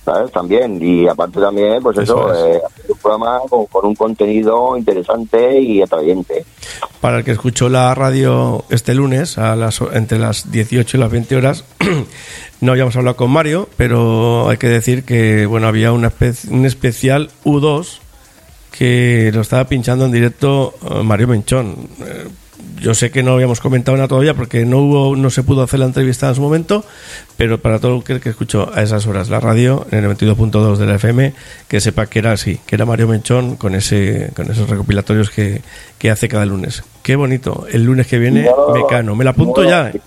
¿sabes? 0.06 0.32
También, 0.34 0.79
y 0.82 1.08
aparte 1.08 1.39
también, 1.39 1.82
pues 1.82 1.97
eso, 1.97 2.29
Eso 2.29 2.34
es. 2.34 2.56
eh, 2.58 2.62
programa 3.03 3.41
con, 3.49 3.85
un 3.85 3.95
contenido 3.95 4.75
interesante 4.77 5.59
y 5.61 5.81
atrayente. 5.81 6.45
Para 7.01 7.17
el 7.19 7.23
que 7.23 7.31
escuchó 7.31 7.69
la 7.69 7.93
radio 7.93 8.63
este 8.69 8.95
lunes, 8.95 9.37
a 9.37 9.55
las, 9.55 9.81
entre 9.93 10.17
las 10.17 10.51
18 10.51 10.97
y 10.97 10.99
las 10.99 11.11
20 11.11 11.35
horas, 11.35 11.65
no 12.61 12.71
habíamos 12.71 12.95
hablado 12.95 13.17
con 13.17 13.29
Mario, 13.29 13.69
pero 13.77 14.49
hay 14.49 14.57
que 14.57 14.67
decir 14.69 15.03
que 15.03 15.45
bueno 15.45 15.67
había 15.67 15.91
una 15.91 16.09
espe- 16.09 16.49
un 16.49 16.65
especial 16.65 17.29
U2 17.45 17.99
que 18.71 19.29
lo 19.33 19.41
estaba 19.41 19.65
pinchando 19.65 20.05
en 20.05 20.11
directo 20.11 20.73
eh, 20.89 21.03
Mario 21.03 21.27
Menchón. 21.27 21.75
Yo 22.84 22.93
sé 22.93 23.12
que 23.12 23.24
no 23.24 23.32
habíamos 23.32 23.62
comentado 23.62 23.96
nada 23.96 24.10
todavía 24.10 24.34
porque 24.34 24.65
no 24.65 24.80
hubo, 24.80 25.15
no 25.15 25.30
se 25.30 25.41
pudo 25.41 25.63
hacer 25.63 25.80
la 25.80 25.86
entrevista 25.86 26.28
en 26.28 26.36
su 26.36 26.41
momento, 26.41 26.84
pero 27.38 27.58
para 27.58 27.80
todo 27.80 27.96
el 27.96 28.04
que, 28.04 28.19
que 28.19 28.28
escuchó 28.28 28.69
a 28.76 28.82
esas 28.82 29.08
horas 29.08 29.30
la 29.30 29.39
radio 29.39 29.86
en 29.91 30.04
el 30.04 30.12
92.2 30.12 30.76
de 30.76 30.86
la 30.86 30.96
FM, 30.96 31.34
que 31.69 31.80
sepa 31.80 32.08
que 32.08 32.19
era 32.19 32.34
así, 32.34 32.60
que 32.65 32.76
era 32.76 32.86
Mario 32.86 33.08
Menchón 33.08 33.56
con 33.56 33.74
ese, 33.74 34.32
con 34.36 34.52
esos 34.52 34.69
recopilatorios 34.69 35.30
que, 35.30 35.62
que 35.98 36.12
hace 36.12 36.28
cada 36.28 36.46
lunes. 36.46 36.84
Qué 37.04 37.15
bonito. 37.15 37.65
El 37.72 37.86
lunes 37.86 38.06
que 38.06 38.19
viene, 38.19 38.43
No, 38.43 38.74
Mecano. 38.74 39.15
Me 39.15 39.24
la 39.24 39.30
apunto 39.30 39.63
no, 39.63 39.69
ya. 39.69 39.89
¿eh? 39.89 40.02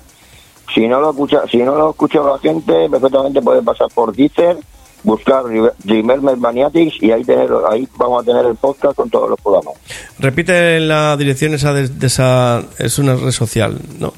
Si 0.75 0.87
no 0.87 1.01
lo 1.01 1.12
escucha, 1.12 1.45
si 1.51 1.57
no 1.57 1.75
lo 1.77 1.91
escucha 1.93 2.21
la 2.21 2.39
gente, 2.39 2.91
perfectamente 2.91 3.41
puede 3.41 3.62
pasar 3.62 3.89
por 3.95 4.15
Deezer, 4.15 4.59
buscar 5.07 5.45
Dreamer 5.85 6.21
Maniatics 6.37 7.01
y 7.01 7.12
ahí 7.12 7.25
tener, 7.25 7.49
ahí 7.71 7.88
vamos 7.97 8.23
a 8.23 8.27
tener 8.27 8.45
el 8.45 8.57
podcast 8.57 8.97
con 8.97 9.09
todos 9.09 9.31
los 9.31 9.40
programas. 9.40 9.75
Repite 10.19 10.81
la 10.81 11.16
dirección 11.16 11.55
esa 11.55 11.73
de, 11.73 11.88
de 11.88 12.07
esa, 12.09 12.62
es 12.79 12.99
una 12.99 13.14
red 13.14 13.31
social, 13.31 13.79
¿no? 14.01 14.12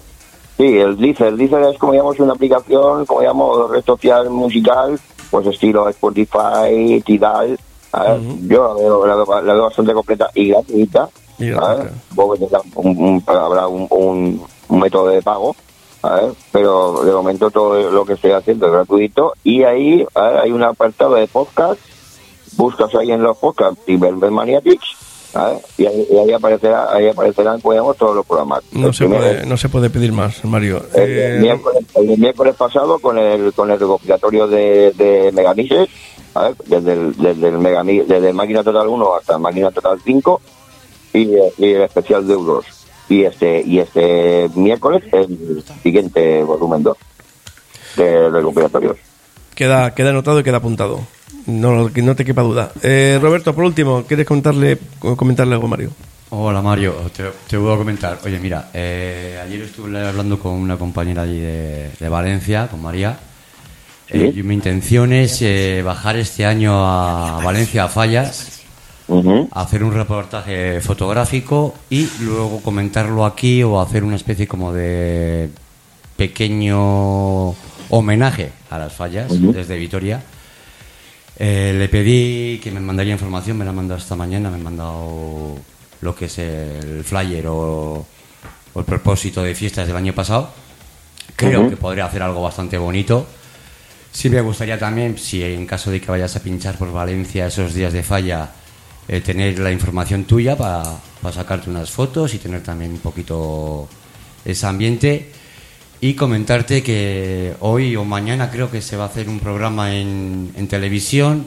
Sí, 0.57 0.65
el 0.79 0.97
Deezer, 0.97 1.37
Deezer 1.37 1.63
es 1.73 1.79
como 1.79 1.93
digamos 1.93 2.19
una 2.19 2.33
aplicación, 2.33 3.05
como 3.07 3.21
digamos 3.21 3.71
red 3.71 3.85
social 3.85 4.29
musical, 4.31 4.99
pues 5.31 5.47
estilo 5.47 5.89
Spotify, 5.91 7.03
Tidal. 7.05 7.59
a 7.93 8.03
ver, 8.05 8.21
Yo 8.49 8.67
la 8.67 8.75
veo, 8.75 9.07
la, 9.07 9.15
veo, 9.15 9.43
la 9.43 9.53
veo 9.55 9.63
bastante 9.65 9.93
completa 9.93 10.31
y 10.35 10.49
gratuita. 10.49 11.09
Y 11.39 11.51
a 11.53 11.75
ver, 11.75 11.93
un- 12.75 12.99
un- 12.99 13.23
habrá 13.27 13.69
un 13.69 14.43
método 14.71 15.09
de 15.11 15.23
pago, 15.23 15.55
a 16.03 16.15
ver, 16.15 16.31
pero 16.53 17.03
de 17.05 17.13
momento 17.13 17.51
todo 17.51 17.91
lo 17.91 18.05
que 18.05 18.13
estoy 18.15 18.31
haciendo 18.33 18.67
es 18.67 18.73
gratuito 18.73 19.33
y 19.45 19.63
ahí 19.65 20.07
hay 20.15 20.53
un 20.53 20.63
apartado 20.63 21.15
de 21.15 21.27
podcast, 21.27 21.81
buscas 22.57 22.95
ahí 22.95 23.11
en 23.11 23.23
los 23.23 23.37
podcasts 23.39 23.81
y 23.87 23.97
Velvet 23.97 24.31
Maniatics, 24.31 24.87
a 25.35 25.47
ver, 25.51 25.59
y 25.77 25.87
ahí, 25.87 26.07
y 26.11 26.17
ahí 26.17 26.33
aparecerá, 26.33 26.93
ahí 26.93 27.09
aparecerán 27.09 27.59
digamos, 27.61 27.97
todos 27.97 28.17
los 28.17 28.25
programas. 28.27 28.63
No 28.73 28.89
El 28.89 28.95
se, 28.95 29.05
primer- 29.05 29.19
puede, 29.21 29.47
no 29.47 29.57
se 29.57 29.69
puede 29.69 29.91
pedir 29.91 30.13
más, 30.13 30.45
Mario. 30.45 30.83
el, 30.95 31.19
Eh, 31.19 31.39
miércoles, 31.41 31.85
el 31.95 32.19
miércoles 32.19 32.55
pasado 32.57 32.99
con 32.99 33.19
el 33.19 33.53
con 33.53 33.71
el 33.71 33.79
recopilatorio 33.79 34.47
de, 34.47 34.93
de 34.93 35.31
Megamixes, 35.33 35.89
a 36.35 36.43
ver, 36.45 36.55
desde 36.67 36.93
el, 36.93 37.17
desde 37.17 37.49
el 37.49 37.59
Megami- 37.59 38.07
desde 38.07 38.33
Máquina 38.33 38.63
Total 38.63 38.87
1 38.87 39.15
hasta 39.17 39.37
Máquina 39.39 39.71
Total 39.71 39.99
5, 40.03 40.41
y, 41.13 41.23
y 41.59 41.73
el 41.73 41.83
especial 41.83 42.27
de 42.27 42.35
euros. 42.35 42.65
Y 43.09 43.25
este 43.25 43.63
y 43.63 43.79
este 43.79 44.51
miércoles 44.55 45.03
el 45.13 45.65
siguiente 45.83 46.43
volumen 46.43 46.83
2 46.83 46.97
de 47.97 48.31
recopilatorios. 48.31 48.97
Queda, 49.55 49.95
queda 49.95 50.11
anotado 50.11 50.41
y 50.41 50.45
queda 50.45 50.59
apuntado. 50.59 51.01
No, 51.47 51.89
no 51.89 52.17
te 52.17 52.25
quepa 52.25 52.43
duda. 52.43 52.73
Eh, 52.83 53.19
Roberto, 53.21 53.55
por 53.55 53.65
último, 53.65 54.05
¿quieres 54.07 54.27
comentarle, 54.27 54.79
comentarle 55.17 55.55
algo, 55.55 55.67
Mario? 55.67 55.91
Hola 56.31 56.61
Mario, 56.61 56.95
te, 57.17 57.25
te 57.49 57.57
voy 57.57 57.75
a 57.75 57.79
comentar. 57.79 58.19
Oye, 58.23 58.39
mira, 58.39 58.69
eh, 58.75 59.41
ayer 59.43 59.63
estuve 59.63 60.07
hablando 60.07 60.39
con 60.39 60.53
una 60.53 60.77
compañera 60.77 61.23
allí 61.23 61.41
de, 61.41 61.91
de 61.99 62.09
Valencia, 62.11 62.69
con 62.69 62.83
María. 62.83 63.19
Eh, 64.11 64.33
y 64.35 64.43
mi 64.43 64.55
intención 64.55 65.13
es 65.13 65.41
eh, 65.43 65.83
bajar 65.83 66.17
este 66.17 66.45
año 66.45 66.73
a 66.75 67.41
Valencia 67.43 67.85
a 67.85 67.89
Fallas, 67.89 68.58
Hacer 69.53 69.83
un 69.83 69.95
reportaje 69.95 70.81
fotográfico 70.83 71.75
y 71.89 72.09
luego 72.21 72.61
comentarlo 72.61 73.25
aquí 73.25 73.63
o 73.63 73.81
hacer 73.81 74.05
una 74.05 74.17
especie 74.17 74.47
como 74.47 74.73
de 74.73 75.49
pequeño 76.17 77.55
homenaje 77.89 78.53
a 78.69 78.79
las 78.79 78.93
fallas 78.93 79.29
desde 79.31 79.79
Vitoria. 79.79 80.23
Eh, 81.39 81.75
le 81.79 81.89
pedí 81.89 82.59
que 82.59 82.71
me 82.71 82.81
mandaría 82.81 83.13
información, 83.13 83.57
me 83.57 83.65
la 83.65 83.71
ha 83.71 83.75
mandado 83.75 83.99
esta 83.99 84.17
mañana, 84.17 84.51
me 84.51 84.57
ha 84.57 84.61
mandado 84.61 85.57
lo 86.01 86.15
que 86.15 86.27
es 86.27 86.39
el 86.39 87.03
flyer 87.05 87.47
o, 87.47 88.05
o 88.75 88.79
el 88.79 88.85
propósito 88.85 89.43
de 89.43 89.55
fiestas 89.55 89.87
del 89.87 89.97
año 89.97 90.13
pasado. 90.13 90.51
Creo 91.35 91.71
que 91.71 91.77
podría 91.77 92.07
hacer 92.07 92.23
algo 92.23 92.43
bastante 92.43 92.77
bonito. 92.77 93.27
Sí 94.11 94.29
me 94.29 94.41
gustaría 94.41 94.79
también, 94.79 95.17
si 95.17 95.43
en 95.43 95.65
caso 95.65 95.91
de 95.91 96.01
que 96.01 96.11
vayas 96.11 96.35
a 96.35 96.41
pinchar 96.41 96.77
por 96.77 96.93
Valencia 96.93 97.47
esos 97.47 97.73
días 97.73 97.93
de 97.93 98.03
falla, 98.03 98.51
eh, 99.09 99.21
tener 99.21 99.59
la 99.59 99.73
información 99.73 100.25
tuya 100.25 100.57
para, 100.57 100.83
para 101.23 101.35
sacarte 101.35 101.71
unas 101.71 101.91
fotos 101.91 102.35
y 102.35 102.39
tener 102.39 102.63
también 102.63 102.93
un 102.93 102.99
poquito 102.99 103.89
ese 104.45 104.67
ambiente. 104.67 105.33
Y 106.01 106.15
comentarte 106.15 106.83
que 106.83 107.55
hoy 107.61 107.97
o 107.97 108.05
mañana 108.05 108.51
creo 108.51 108.71
que 108.71 108.81
se 108.81 108.97
va 108.97 109.05
a 109.05 109.07
hacer 109.09 109.29
un 109.29 109.41
programa 109.41 109.97
en, 109.97 110.53
en 110.55 110.69
televisión 110.69 111.47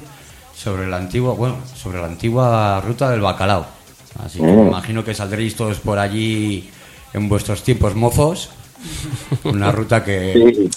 sobre 0.54 0.88
la 0.88 0.98
antigua, 0.98 1.34
bueno, 1.34 1.58
sobre 1.74 2.00
la 2.00 2.08
antigua 2.08 2.82
ruta 2.82 3.10
del 3.10 3.22
bacalao. 3.22 3.66
Así 4.24 4.40
que 4.40 4.46
me 4.46 4.68
imagino 4.68 5.06
que 5.06 5.14
saldréis 5.14 5.56
todos 5.56 5.80
por 5.80 6.00
allí 6.00 6.70
en 7.14 7.30
vuestros 7.30 7.64
tiempos 7.64 7.96
mozos. 7.96 8.50
Una 9.46 9.72
ruta 9.72 10.04
que 10.04 10.34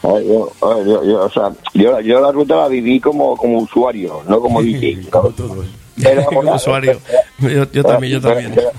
Sí. 0.00 0.10
Yo, 0.24 0.52
yo, 0.62 1.04
yo, 1.04 1.24
o 1.24 1.30
sea, 1.30 1.52
yo, 1.74 2.00
yo 2.00 2.20
la 2.20 2.30
ruta 2.30 2.56
la 2.56 2.68
viví 2.68 3.00
como, 3.00 3.36
como 3.36 3.58
usuario, 3.58 4.22
no 4.28 4.40
como 4.40 4.62
DJ. 4.62 5.10
como 5.10 5.30
todos. 5.30 5.66
Pero 6.02 6.24
Como 6.26 6.40
ahora- 6.42 6.56
usuario. 6.56 6.98
Yo, 7.40 7.70
yo 7.70 7.84
también, 7.84 8.14
yo 8.14 8.20
también. 8.20 8.52
Pero, 8.52 8.72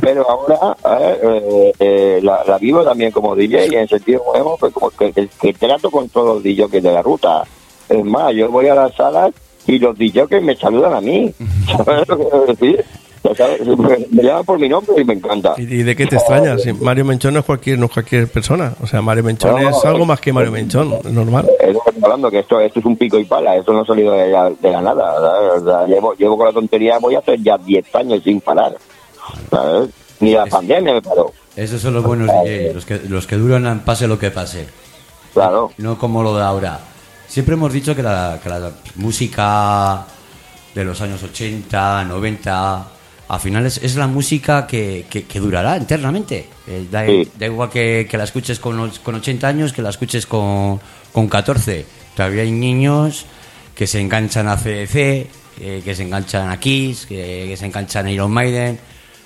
pero 0.00 0.30
ahora 0.30 0.76
ver, 1.00 1.18
eh, 1.24 1.72
eh, 1.80 2.20
la, 2.22 2.44
la 2.46 2.58
vivo 2.58 2.84
también 2.84 3.10
como 3.10 3.34
DJ, 3.34 3.76
en 3.80 3.88
sentido 3.88 4.22
bueno, 4.24 4.56
pues 4.60 4.72
como 4.72 4.90
que, 4.90 5.12
que- 5.12 5.28
que 5.28 5.52
trato 5.52 5.90
con 5.90 6.08
todos 6.08 6.36
los 6.36 6.42
DJs 6.44 6.80
de 6.80 6.92
la 6.92 7.02
ruta. 7.02 7.42
Es 7.88 8.04
más, 8.04 8.32
yo 8.32 8.48
voy 8.52 8.68
a 8.68 8.74
las 8.76 8.94
salas 8.94 9.32
y 9.66 9.80
los 9.80 9.98
DJs 9.98 10.42
me 10.42 10.54
saludan 10.54 10.94
a 10.94 11.00
mí. 11.00 11.32
¿Sabes 11.84 12.06
lo 12.08 12.16
que 12.18 12.22
quiero 12.22 12.46
decir? 12.46 12.84
Me, 13.24 14.06
me 14.10 14.22
llaman 14.22 14.44
por 14.44 14.58
mi 14.58 14.68
nombre 14.68 15.00
y 15.00 15.04
me 15.04 15.14
encanta. 15.14 15.54
¿Y 15.56 15.62
y 15.62 15.82
de 15.82 15.96
qué 15.96 16.06
te 16.06 16.16
extrañas? 16.16 16.62
Si 16.62 16.72
Mario 16.72 17.04
Menchón 17.04 17.34
no 17.34 17.40
es 17.40 17.46
cualquier, 17.46 17.78
no 17.78 17.86
es 17.86 17.92
cualquier 17.92 18.28
persona. 18.28 18.74
O 18.82 18.86
sea, 18.86 19.00
Mario 19.00 19.24
Menchón 19.24 19.62
No, 19.62 19.70
es 19.70 19.84
algo 19.84 20.04
más 20.04 20.20
que 20.20 20.32
Mario 20.32 20.52
Menchón, 20.52 20.92
es 20.92 21.12
normal. 21.12 21.48
Es 21.58 21.74
estoy 21.74 22.02
hablando, 22.02 22.30
que 22.30 22.40
esto, 22.40 22.60
esto 22.60 22.80
es 22.80 22.84
un 22.84 22.96
pico 22.96 23.18
y 23.18 23.24
pala, 23.24 23.56
esto 23.56 23.72
no 23.72 23.80
ha 23.80 23.86
salido 23.86 24.12
de 24.12 24.28
la, 24.28 24.50
de 24.50 24.70
la 24.70 24.80
nada. 24.82 25.54
O 25.54 25.64
sea, 25.64 25.86
llevo, 25.86 26.14
llevo 26.14 26.36
con 26.36 26.46
la 26.46 26.52
tontería, 26.52 26.98
voy 26.98 27.14
a 27.14 27.20
hacer 27.20 27.40
ya 27.42 27.56
10 27.56 27.94
años 27.94 28.22
sin 28.22 28.40
parar. 28.40 28.76
¿sabes? 29.50 29.90
Ni 30.20 30.32
la 30.32 30.46
pandemia 30.46 30.94
me 30.94 31.02
paró. 31.02 31.32
Esos 31.56 31.80
son 31.80 31.94
los 31.94 32.04
buenos 32.04 32.28
DJs, 32.28 32.74
los 32.74 32.84
que, 32.84 33.00
los 33.08 33.26
que 33.26 33.36
duran 33.36 33.82
pase 33.84 34.06
lo 34.06 34.18
que 34.18 34.30
pase. 34.30 34.66
Claro. 35.32 35.72
No 35.78 35.98
como 35.98 36.22
lo 36.22 36.36
de 36.36 36.42
ahora. 36.42 36.80
Siempre 37.26 37.54
hemos 37.54 37.72
dicho 37.72 37.96
que 37.96 38.02
la, 38.02 38.38
que 38.42 38.48
la 38.48 38.70
música 38.96 40.04
de 40.74 40.84
los 40.84 41.00
años 41.00 41.22
80, 41.22 42.04
90, 42.04 42.86
al 43.28 43.40
final 43.40 43.64
es, 43.66 43.78
es 43.78 43.96
la 43.96 44.06
música 44.06 44.66
que, 44.66 45.06
que- 45.08 45.24
que 45.24 45.40
durará 45.40 45.76
eternamente. 45.76 46.46
Eh, 46.66 46.86
da, 46.90 47.06
Sí. 47.06 47.28
da 47.38 47.46
igual 47.46 47.70
que, 47.70 48.06
que 48.10 48.16
la 48.18 48.24
escuches 48.24 48.58
con, 48.58 48.90
con 49.02 49.14
80 49.14 49.46
años 49.48 49.72
que 49.72 49.82
la 49.82 49.90
escuches 49.90 50.26
con, 50.26 50.80
con 51.12 51.28
14. 51.28 51.86
Todavía 52.16 52.42
hay 52.42 52.52
niños 52.52 53.26
que 53.74 53.86
se 53.86 54.00
enganchan 54.00 54.46
a 54.48 54.56
CDC, 54.56 54.94
eh, 55.60 55.82
que 55.84 55.94
se 55.94 56.02
enganchan 56.02 56.48
a 56.50 56.58
Kiss, 56.60 57.06
que, 57.06 57.46
que 57.48 57.56
se 57.56 57.66
enganchan 57.66 58.06
a 58.06 58.10
Iron 58.10 58.30
Maiden, 58.30 58.78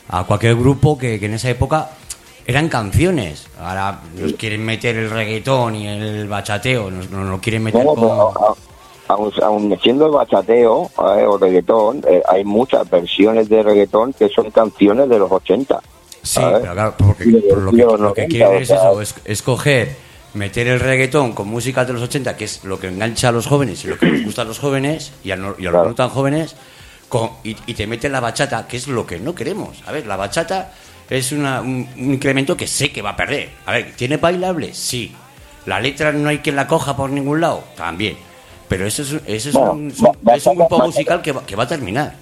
a 0.09 0.25
cualquier 0.25 0.55
grupo 0.57 0.97
que, 0.97 1.19
que 1.21 1.27
en 1.27 1.35
esa 1.35 1.51
época 1.51 1.91
eran 2.47 2.69
canciones. 2.69 3.47
Ahora 3.61 4.01
nos 4.17 4.33
quieren 4.35 4.65
meter 4.65 4.97
el 4.97 5.11
reggaetón 5.11 5.75
y 5.77 5.87
el 5.87 6.27
bachateo, 6.29 6.91
nos, 6.91 7.11
nos 7.11 7.29
lo 7.29 7.41
quieren 7.41 7.63
meter 7.65 7.85
No, 7.85 7.95
con... 7.95 8.55
aun, 9.09 9.33
aun 9.43 9.79
siendo 9.83 10.07
el 10.07 10.13
bachateo 10.13 10.91
¿sabes? 10.95 11.25
o 11.27 11.39
reggaetón, 11.39 12.03
eh, 12.09 12.23
hay 12.29 12.45
muchas 12.45 12.89
versiones 12.89 13.49
de 13.49 13.63
reggaetón 13.63 14.13
que 14.13 14.29
son 14.29 14.51
canciones 14.51 15.09
de 15.09 15.19
los 15.19 15.31
80. 15.33 15.81
Sí, 16.23 16.41
pero 16.43 16.61
claro, 16.73 16.95
porque 16.99 17.25
por 17.49 17.59
lo 17.59 17.71
que, 17.73 17.77
lo 17.79 18.13
que 18.15 18.23
90, 18.23 18.27
quieren 18.27 18.49
o 18.49 18.53
es 18.61 18.71
eso, 18.71 19.01
es, 19.01 19.15
es 19.25 19.43
coger, 19.43 19.97
meter 20.35 20.67
el 20.67 20.79
reggaetón 20.81 21.33
con 21.33 21.49
música 21.49 21.85
de 21.85 21.95
los 21.95 22.03
80, 22.03 22.37
que 22.37 22.45
es 22.45 22.65
lo 22.65 22.79
que 22.79 22.89
engancha 22.89 23.29
a 23.29 23.33
los 23.33 23.47
jóvenes 23.47 23.85
y 23.85 23.89
lo 23.89 23.99
que 23.99 24.07
les 24.07 24.25
gusta 24.25 24.43
a 24.43 24.45
los 24.45 24.59
jóvenes 24.59 25.13
y 25.25 25.31
a, 25.31 25.37
no- 25.37 25.55
y 25.59 25.63
a 25.67 25.71
los 25.71 25.73
Claro. 25.73 25.89
no 25.89 25.95
tan 25.95 26.11
jóvenes, 26.11 26.55
con- 27.09 27.31
y, 27.45 27.57
y 27.67 27.75
te 27.75 27.87
mete 27.87 28.09
la 28.11 28.21
bachata, 28.21 28.67
que 28.69 28.77
es 28.77 28.89
lo 28.89 29.07
que 29.07 29.19
no 29.19 29.35
queremos. 29.35 29.83
A 29.87 29.93
ver, 29.93 30.07
la 30.07 30.17
bachata 30.17 30.73
es 31.09 31.33
una- 31.33 31.63
un, 31.63 31.89
un 31.97 32.13
incremento 32.15 32.57
que 32.57 32.67
sé 32.67 32.93
que 32.93 33.01
va 33.01 33.11
a 33.11 33.17
perder. 33.17 33.49
A 33.65 33.73
ver, 33.73 33.93
¿tiene 33.97 34.19
bailable? 34.19 34.75
Sí. 34.75 35.15
La 35.65 35.81
letra 35.81 36.13
no 36.13 36.29
hay 36.29 36.39
quien 36.39 36.57
la 36.57 36.67
coja 36.67 36.95
por 36.97 37.09
ningún 37.11 37.41
lado, 37.41 37.63
también. 37.77 38.17
Pero 38.69 38.87
eso 38.87 39.03
es, 39.03 39.13
eso 39.27 39.49
es, 39.49 39.55
Bueno, 39.55 39.73
un, 39.73 39.93
ba- 40.23 40.35
es 40.37 40.47
un 40.47 40.57
grupo 40.57 40.77
bachata- 40.77 40.87
musical 40.87 41.23
que 41.23 41.33
va, 41.33 41.47
que 41.47 41.57
va 41.57 41.63
a 41.65 41.69
terminar. 41.69 42.15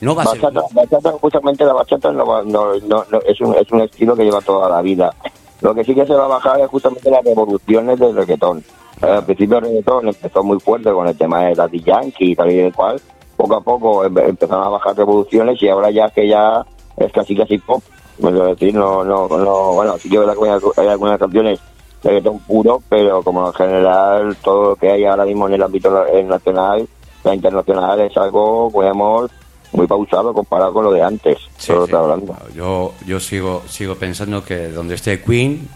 No 0.00 0.14
va 0.14 0.22
a 0.24 0.26
ser... 0.26 0.40
Bachata, 0.40 0.66
bachata, 0.72 1.12
justamente 1.12 1.64
la 1.64 1.72
bachata 1.72 2.12
no, 2.12 2.42
no, 2.42 2.74
no- 2.76 3.04
es, 3.26 3.40
un, 3.40 3.54
es 3.54 3.70
un 3.72 3.80
estilo 3.80 4.14
que 4.16 4.24
lleva 4.24 4.40
toda 4.40 4.68
la 4.68 4.82
vida. 4.82 5.14
Lo 5.60 5.74
que 5.74 5.82
sí 5.84 5.94
que 5.94 6.04
se 6.06 6.12
va 6.14 6.26
a 6.26 6.28
bajar 6.28 6.60
es 6.60 6.68
justamente 6.68 7.10
las 7.10 7.24
revoluciones 7.24 7.98
del 7.98 8.14
reggaetón. 8.14 8.62
Eh, 9.02 9.06
al 9.06 9.24
principio 9.24 9.58
el 9.58 9.64
reggaetón 9.64 10.08
empezó 10.08 10.42
muy 10.44 10.60
fuerte 10.60 10.90
con 10.92 11.08
el 11.08 11.16
tema 11.16 11.44
de 11.46 11.54
Daddy 11.54 11.82
Yankee 11.82 12.32
y 12.32 12.36
tal 12.36 12.50
y 12.50 12.58
el 12.60 12.74
cual. 12.74 13.00
Poco 13.36 13.54
a 13.56 13.60
poco 13.62 14.04
em- 14.04 14.18
empezaron 14.18 14.64
a 14.64 14.68
bajar 14.68 14.96
revoluciones 14.96 15.60
y 15.62 15.68
ahora 15.68 15.90
ya 15.90 16.10
que 16.10 16.28
ya 16.28 16.64
es 16.98 17.10
casi 17.12 17.34
casi 17.36 17.58
pop. 17.58 17.82
Es 18.18 18.32
decir, 18.32 18.74
no, 18.74 19.02
no, 19.04 19.26
no, 19.26 19.72
bueno, 19.72 19.96
sí 19.98 20.08
que 20.10 20.18
verdad 20.18 20.34
que 20.74 20.80
hay, 20.80 20.86
algunas 20.88 21.18
canciones 21.18 21.58
reggaetón 22.04 22.38
puro, 22.40 22.82
pero 22.88 23.22
como 23.22 23.46
en 23.48 23.52
general 23.54 24.36
todo 24.42 24.70
lo 24.70 24.76
que 24.76 24.90
hay 24.90 25.04
ahora 25.04 25.24
mismo 25.24 25.48
en 25.48 25.54
el 25.54 25.62
ámbito 25.62 26.04
nacional, 26.26 26.86
la 27.24 27.34
internacional 27.34 28.00
es 28.00 28.16
algo, 28.16 28.70
digamos, 28.74 29.30
muy 29.72 29.86
pausado 29.86 30.32
comparado 30.32 30.72
con 30.72 30.84
lo 30.84 30.92
de 30.92 31.02
antes. 31.02 31.38
Sí, 31.56 31.72
sí. 31.86 31.94
hablando. 31.94 32.36
Yo, 32.54 32.92
yo 33.06 33.18
sigo, 33.18 33.62
sigo 33.66 33.96
pensando 33.96 34.44
que 34.44 34.68
donde 34.68 34.94
esté 34.94 35.20
Queen, 35.22 35.68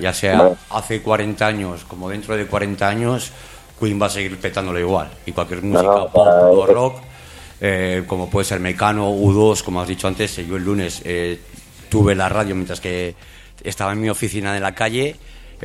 ya 0.00 0.12
sea 0.12 0.38
Vale. 0.42 0.54
hace 0.70 1.02
40 1.02 1.46
años 1.46 1.84
como 1.84 2.08
dentro 2.08 2.36
de 2.36 2.46
40 2.46 2.88
años, 2.88 3.30
Queen 3.78 4.00
va 4.00 4.06
a 4.06 4.10
seguir 4.10 4.40
petándolo 4.40 4.80
igual. 4.80 5.08
Y 5.26 5.32
cualquier 5.32 5.62
música 5.62 5.82
no, 5.82 6.06
pop 6.08 6.12
para- 6.24 6.46
o 6.50 6.66
rock, 6.66 6.96
eh, 7.60 8.02
como 8.08 8.28
puede 8.28 8.44
ser 8.44 8.58
Mecano, 8.60 9.10
U2, 9.12 9.62
como 9.62 9.80
has 9.80 9.88
dicho 9.88 10.08
antes, 10.08 10.36
eh, 10.38 10.46
yo 10.46 10.56
el 10.56 10.64
lunes 10.64 11.02
eh, 11.04 11.38
tuve 11.88 12.14
la 12.14 12.28
radio 12.28 12.54
mientras 12.56 12.80
que 12.80 13.14
estaba 13.62 13.92
en 13.92 14.00
mi 14.00 14.08
oficina 14.10 14.52
de 14.52 14.60
la 14.60 14.74
calle, 14.74 15.14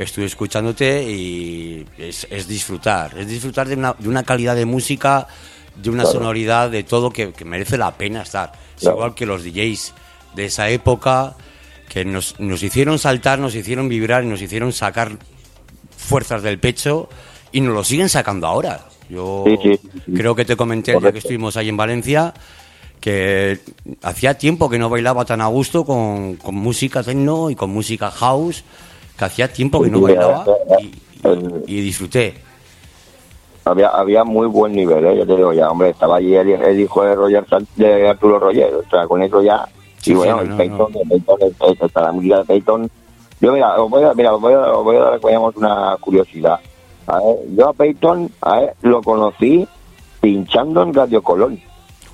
estuve 0.02 0.24
escuchándote 0.26 1.02
y 1.10 1.86
es, 1.98 2.26
es 2.30 2.46
disfrutar, 2.48 3.16
es 3.18 3.28
disfrutar 3.28 3.68
de 3.68 3.74
una, 3.76 3.94
de 3.98 4.08
una 4.08 4.22
calidad 4.22 4.54
de 4.56 4.64
música, 4.64 5.26
de 5.76 5.90
una 5.90 6.04
sonoridad, 6.04 6.70
de 6.70 6.82
todo 6.84 7.10
que, 7.10 7.32
que 7.32 7.44
merece 7.44 7.76
la 7.78 7.92
pena 7.96 8.22
estar. 8.22 8.52
Es 8.76 8.82
Claro. 8.82 8.96
igual 8.96 9.14
que 9.14 9.26
los 9.26 9.44
DJs 9.44 9.92
de 10.34 10.44
esa 10.46 10.68
época 10.70 11.36
que 11.88 12.04
nos, 12.04 12.38
nos 12.40 12.62
hicieron 12.62 12.98
saltar, 12.98 13.38
nos 13.38 13.54
hicieron 13.54 13.88
vibrar 13.88 14.24
y 14.24 14.26
nos 14.28 14.40
hicieron 14.40 14.72
sacar 14.72 15.18
fuerzas 15.96 16.42
del 16.42 16.58
pecho 16.58 17.08
y 17.52 17.60
nos 17.60 17.74
lo 17.74 17.84
siguen 17.84 18.08
sacando 18.08 18.46
ahora. 18.46 18.86
Yo 19.08 19.44
Sí, 19.46 19.56
sí, 19.62 19.80
sí, 19.82 19.90
sí. 20.06 20.12
creo 20.14 20.34
que 20.34 20.44
te 20.44 20.56
comenté 20.56 20.92
el 20.92 21.00
día 21.00 21.12
que 21.12 21.18
estuvimos 21.18 21.56
ahí 21.56 21.68
en 21.68 21.76
Valencia 21.76 22.32
que 23.00 23.58
hacía 24.02 24.34
tiempo 24.38 24.68
que 24.68 24.78
no 24.78 24.88
bailaba 24.90 25.24
tan 25.24 25.40
a 25.40 25.46
gusto 25.46 25.84
con, 25.84 26.36
con 26.36 26.54
música 26.54 27.02
techno 27.02 27.50
y 27.50 27.56
con 27.56 27.70
música 27.70 28.10
house, 28.10 28.62
que 29.20 29.24
hacía 29.26 29.52
tiempo 29.52 29.82
que 29.82 29.90
no 29.90 30.00
bailaba 30.00 30.44
verdad. 30.44 30.78
y, 30.80 30.86
y- 30.86 31.78
y 31.78 31.80
disfruté. 31.82 32.34
Había, 33.66 33.88
había 33.88 34.24
muy 34.24 34.46
buen 34.46 34.72
nivel, 34.72 35.04
¿eh? 35.04 35.18
yo 35.18 35.26
te 35.26 35.36
digo 35.36 35.52
ya, 35.52 35.70
hombre, 35.70 35.90
estaba 35.90 36.16
allí 36.16 36.34
el, 36.34 36.48
el 36.48 36.80
hijo 36.80 37.04
de 37.04 37.14
Roger 37.14 37.44
de 37.76 38.08
Arturo 38.08 38.38
Roger, 38.38 38.74
o 38.74 38.88
sea, 38.90 39.06
con 39.06 39.22
eso 39.22 39.42
ya, 39.42 39.68
Sí, 39.98 40.12
y 40.12 40.14
bueno, 40.14 40.38
sí, 40.38 40.44
el 40.44 40.48
no, 40.48 40.56
Peyton, 40.56 40.92
no. 40.92 41.00
el 41.02 41.08
Peyton, 41.08 41.38
el- 41.42 41.56
el- 41.68 41.78
hasta 41.84 42.00
la 42.02 42.12
música 42.12 42.38
de 42.38 42.44
Peyton, 42.46 42.90
yo 43.42 43.52
mira, 43.52 43.74
os 43.80 43.90
voy 43.90 44.02
a, 44.04 44.14
mira, 44.14 44.34
os 44.34 44.40
voy 44.40 44.54
a, 44.54 44.60
os 44.72 44.82
voy 44.82 44.96
a 44.96 45.00
dar 45.00 45.52
una 45.56 45.96
curiosidad, 46.00 46.58
a 47.06 47.16
ver, 47.18 47.36
yo 47.54 47.68
a 47.68 47.72
Peyton, 47.74 48.30
a 48.40 48.60
ver, 48.60 48.74
lo 48.80 49.02
conocí 49.02 49.68
pinchando 50.22 50.82
en 50.82 50.94
Radio 50.94 51.22
Colón, 51.22 51.60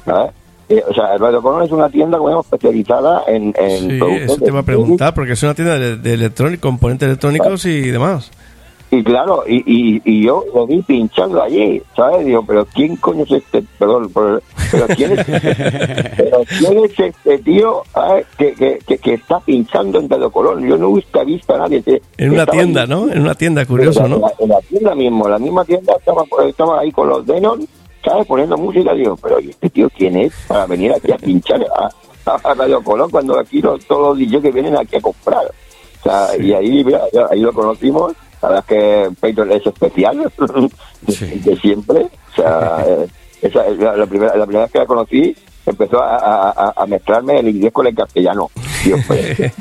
¿sabes? 0.05 0.33
Eh, 0.69 0.83
o 0.89 0.93
sea, 0.95 1.15
el 1.15 1.21
Radio 1.21 1.41
Colón 1.43 1.63
es 1.65 1.71
una 1.71 1.89
tienda 1.89 2.19
como 2.19 2.29
digamos, 2.31 2.47
especializada 2.47 3.23
en, 3.27 3.55
en 3.59 3.91
Sí, 3.91 3.99
productos 3.99 4.21
eso 4.25 4.35
te 4.37 4.45
de 4.45 4.51
iba 4.51 4.61
a 4.61 4.65
preguntar, 4.65 5.15
porque 5.15 5.33
es 5.33 5.43
una 5.43 5.55
tienda 5.55 5.79
de, 5.79 5.97
de 5.97 6.15
electrónicos, 6.15 6.61
componentes 6.63 7.07
electrónicos 7.07 7.65
y 7.67 7.83
demás. 7.91 8.31
Y 8.89 9.03
claro, 9.03 9.43
y, 9.49 9.57
y, 9.67 10.01
y 10.05 10.25
yo 10.25 10.45
lo 10.55 10.65
vi 10.65 10.81
pinchando 10.81 11.43
allí, 11.43 11.83
¿sabes? 11.97 12.25
Digo, 12.25 12.45
pero 12.47 12.65
¿quién 12.73 12.95
coño 12.97 13.25
es 13.25 13.33
este? 13.33 13.65
Perdón, 13.81 14.09
pero, 14.15 14.41
pero 14.71 14.87
¿quién, 14.95 15.19
es, 15.19 15.25
pero 16.17 16.39
¿quién 16.59 16.85
es 16.85 16.99
este 17.01 17.39
tío. 17.39 17.83
Que, 18.39 18.53
que, 18.55 18.79
que, 18.87 18.99
que 18.99 19.15
está 19.15 19.41
pinchando 19.41 19.99
en 19.99 20.09
Radio 20.09 20.31
Colón? 20.31 20.67
Yo 20.69 20.77
nunca 20.77 21.23
he 21.23 21.25
visto 21.25 21.53
a 21.57 21.59
nadie. 21.59 21.83
que- 21.83 22.01
En 22.17 22.31
una 22.31 22.47
tienda, 22.47 22.83
allí. 22.83 22.91
¿no? 22.91 23.11
En 23.11 23.23
una 23.23 23.35
tienda, 23.35 23.67
curioso, 23.67 24.05
En 24.05 24.11
la- 24.13 24.19
¿no? 24.19 24.31
En 24.39 24.49
la, 24.51 24.61
tienda 24.61 24.95
mismo, 24.95 25.29
la 25.29 25.39
misma 25.41 25.65
tienda 25.65 25.93
estaba, 25.99 26.23
estaba 26.49 26.81
ahí 26.81 26.93
con 26.93 27.09
los 27.09 27.27
Denon, 27.27 27.67
¿sabes? 28.07 28.27
Poniendo 28.27 28.57
música. 28.57 28.95
Digo, 28.95 29.17
pero 29.23 29.41
¿y 29.41 29.51
este 29.51 29.69
tío 29.69 29.91
quién 29.91 30.17
es 30.17 30.33
para 30.49 30.65
venir 30.67 30.93
aquí 30.95 31.13
a 31.13 31.17
pinchar 31.19 31.61
a, 31.77 31.91
a 32.49 32.55
Radio 32.55 32.83
Colón 32.83 33.11
cuando 33.11 33.39
aquí 33.39 33.61
los, 33.61 33.85
todos 33.87 34.17
los 34.17 34.19
DJs 34.19 34.43
que 34.43 34.51
vienen 34.53 34.77
aquí 34.77 34.97
a 34.97 35.01
comprar? 35.01 35.45
O 36.01 36.03
sea, 36.03 36.29
y 36.39 36.53
ahí, 36.53 36.85
mira, 36.85 37.01
ahí 37.31 37.41
lo 37.41 37.53
conocimos. 37.53 38.13
La 38.43 38.49
verdad 38.51 38.65
es 38.69 38.77
que 38.77 39.11
Peyton 39.21 39.51
es 39.53 39.67
especial, 39.67 40.33
Sí. 41.09 41.27
de 41.45 41.57
siempre. 41.57 42.07
O 42.33 42.35
sea, 42.37 42.85
eh, 42.87 43.07
esa 43.43 43.67
es 43.67 43.79
la, 43.79 43.97
la 43.97 44.07
primera, 44.07 44.37
la 44.37 44.45
primera 44.47 44.65
vez 44.65 44.73
que 44.73 44.79
la 44.79 44.87
conocí, 44.87 45.37
empezó 45.67 46.01
a- 46.03 46.75
a 46.77 46.87
mezclarme 46.87 47.39
el 47.41 47.49
inglés 47.49 47.73
con 47.73 47.87
el 47.87 47.95
castellano. 47.95 48.51
Digo, 48.87 48.99
pues, 49.07 49.37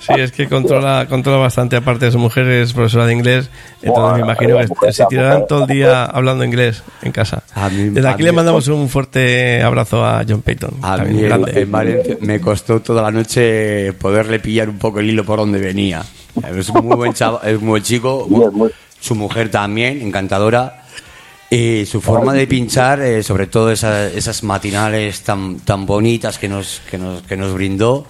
Sí, 0.00 0.12
es 0.18 0.32
que 0.32 0.48
controla, 0.48 1.06
controla 1.08 1.38
bastante, 1.38 1.76
aparte 1.76 2.06
de 2.06 2.10
su 2.12 2.18
mujer 2.18 2.46
es 2.48 2.72
profesora 2.72 3.06
de 3.06 3.12
inglés, 3.12 3.50
entonces 3.82 4.02
Buah, 4.02 4.14
me 4.14 4.20
imagino 4.22 4.54
la 4.58 4.66
mujer, 4.66 4.88
que 4.88 4.92
se 4.92 5.04
tirarán 5.06 5.32
mujer. 5.34 5.46
todo 5.48 5.62
el 5.62 5.66
día 5.68 6.04
hablando 6.04 6.44
inglés 6.44 6.82
en 7.02 7.12
casa. 7.12 7.44
A 7.54 7.68
mí- 7.68 7.90
Desde 7.90 8.08
a 8.08 8.12
aquí 8.12 8.22
mí- 8.22 8.26
le 8.26 8.32
mandamos 8.32 8.66
un 8.68 8.88
fuerte 8.88 9.62
abrazo 9.62 10.04
a 10.04 10.24
John 10.28 10.42
Payton. 10.42 10.74
A 10.82 10.96
mí 10.98 11.22
en, 11.24 11.70
Valencia 11.70 12.16
me 12.20 12.40
costó 12.40 12.80
toda 12.80 13.00
la 13.02 13.10
noche 13.12 13.92
poderle 13.92 14.40
pillar 14.40 14.68
un 14.68 14.78
poco 14.78 14.98
el 15.00 15.08
hilo 15.10 15.24
por 15.24 15.38
donde 15.38 15.60
venía. 15.60 16.02
Es 16.58 16.68
un 16.70 16.84
muy 16.86 16.96
buen 16.96 17.12
chavo, 17.12 17.40
es 17.42 17.54
un 17.58 17.60
muy 17.64 17.70
buen 17.70 17.82
chico. 17.82 18.26
Muy- 18.52 18.70
Su 18.98 19.14
mujer 19.14 19.50
también, 19.50 20.00
encantadora. 20.02 20.78
Y 21.50 21.84
su 21.86 22.00
forma 22.00 22.32
de 22.32 22.46
pinchar, 22.46 23.02
eh, 23.02 23.22
sobre 23.22 23.46
todo 23.46 23.70
esa- 23.70 24.06
esas 24.08 24.42
matinales 24.42 25.20
tan, 25.22 25.60
tan 25.60 25.84
bonitas 25.86 26.38
que 26.38 26.48
nos, 26.48 26.80
que 26.90 26.96
nos, 26.98 27.22
que 27.22 27.36
nos 27.36 27.52
brindó, 27.52 28.06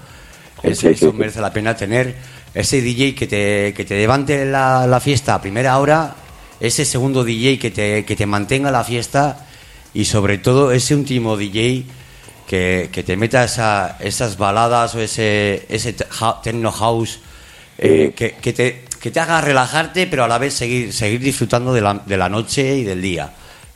es- 0.63 0.79
Sí, 0.79 0.89
sí, 0.89 0.93
eso 0.95 1.13
merece 1.13 1.41
la 1.41 1.53
pena 1.53 1.77
tener. 1.77 2.15
Ese 2.55 2.81
DJ 2.83 3.15
que 3.15 3.27
te, 3.27 3.73
que 3.75 3.85
te 3.85 3.97
levante 3.97 4.45
la, 4.45 4.87
la 4.87 5.01
fiesta 5.01 5.35
a 5.35 5.41
primera 5.41 5.79
hora, 5.79 6.15
ese 6.61 6.85
segundo 6.85 7.25
DJ 7.25 7.59
que 7.59 7.71
te, 7.71 8.05
que 8.05 8.15
te 8.17 8.27
mantenga 8.27 8.71
la 8.71 8.85
fiesta 8.85 9.47
y 9.95 10.05
sobre 10.05 10.39
todo 10.39 10.71
ese 10.73 10.95
último 10.95 11.37
DJ 11.37 11.85
que, 12.47 12.91
que 12.93 13.03
te 13.03 13.17
meta 13.17 13.45
esa, 13.45 13.97
esas 14.01 14.37
baladas 14.37 14.95
o 14.95 15.01
ese, 15.01 15.65
ese 15.69 15.95
techno 16.43 16.71
house 16.73 17.21
eh, 17.79 18.13
que, 18.15 18.33
que 18.33 18.53
te, 18.53 18.85
que 19.01 19.11
te 19.11 19.19
haga 19.21 19.41
relajarte 19.41 20.07
pero 20.07 20.25
a 20.25 20.29
la 20.29 20.37
vez 20.39 20.53
seguir, 20.55 20.93
seguir 20.93 21.21
disfrutando 21.21 21.73
de 21.73 21.81
la, 21.81 21.95
de 22.05 22.17
la 22.19 22.29
noche 22.29 22.77
y 22.77 22.85
del 22.85 23.01
día. 23.01 23.33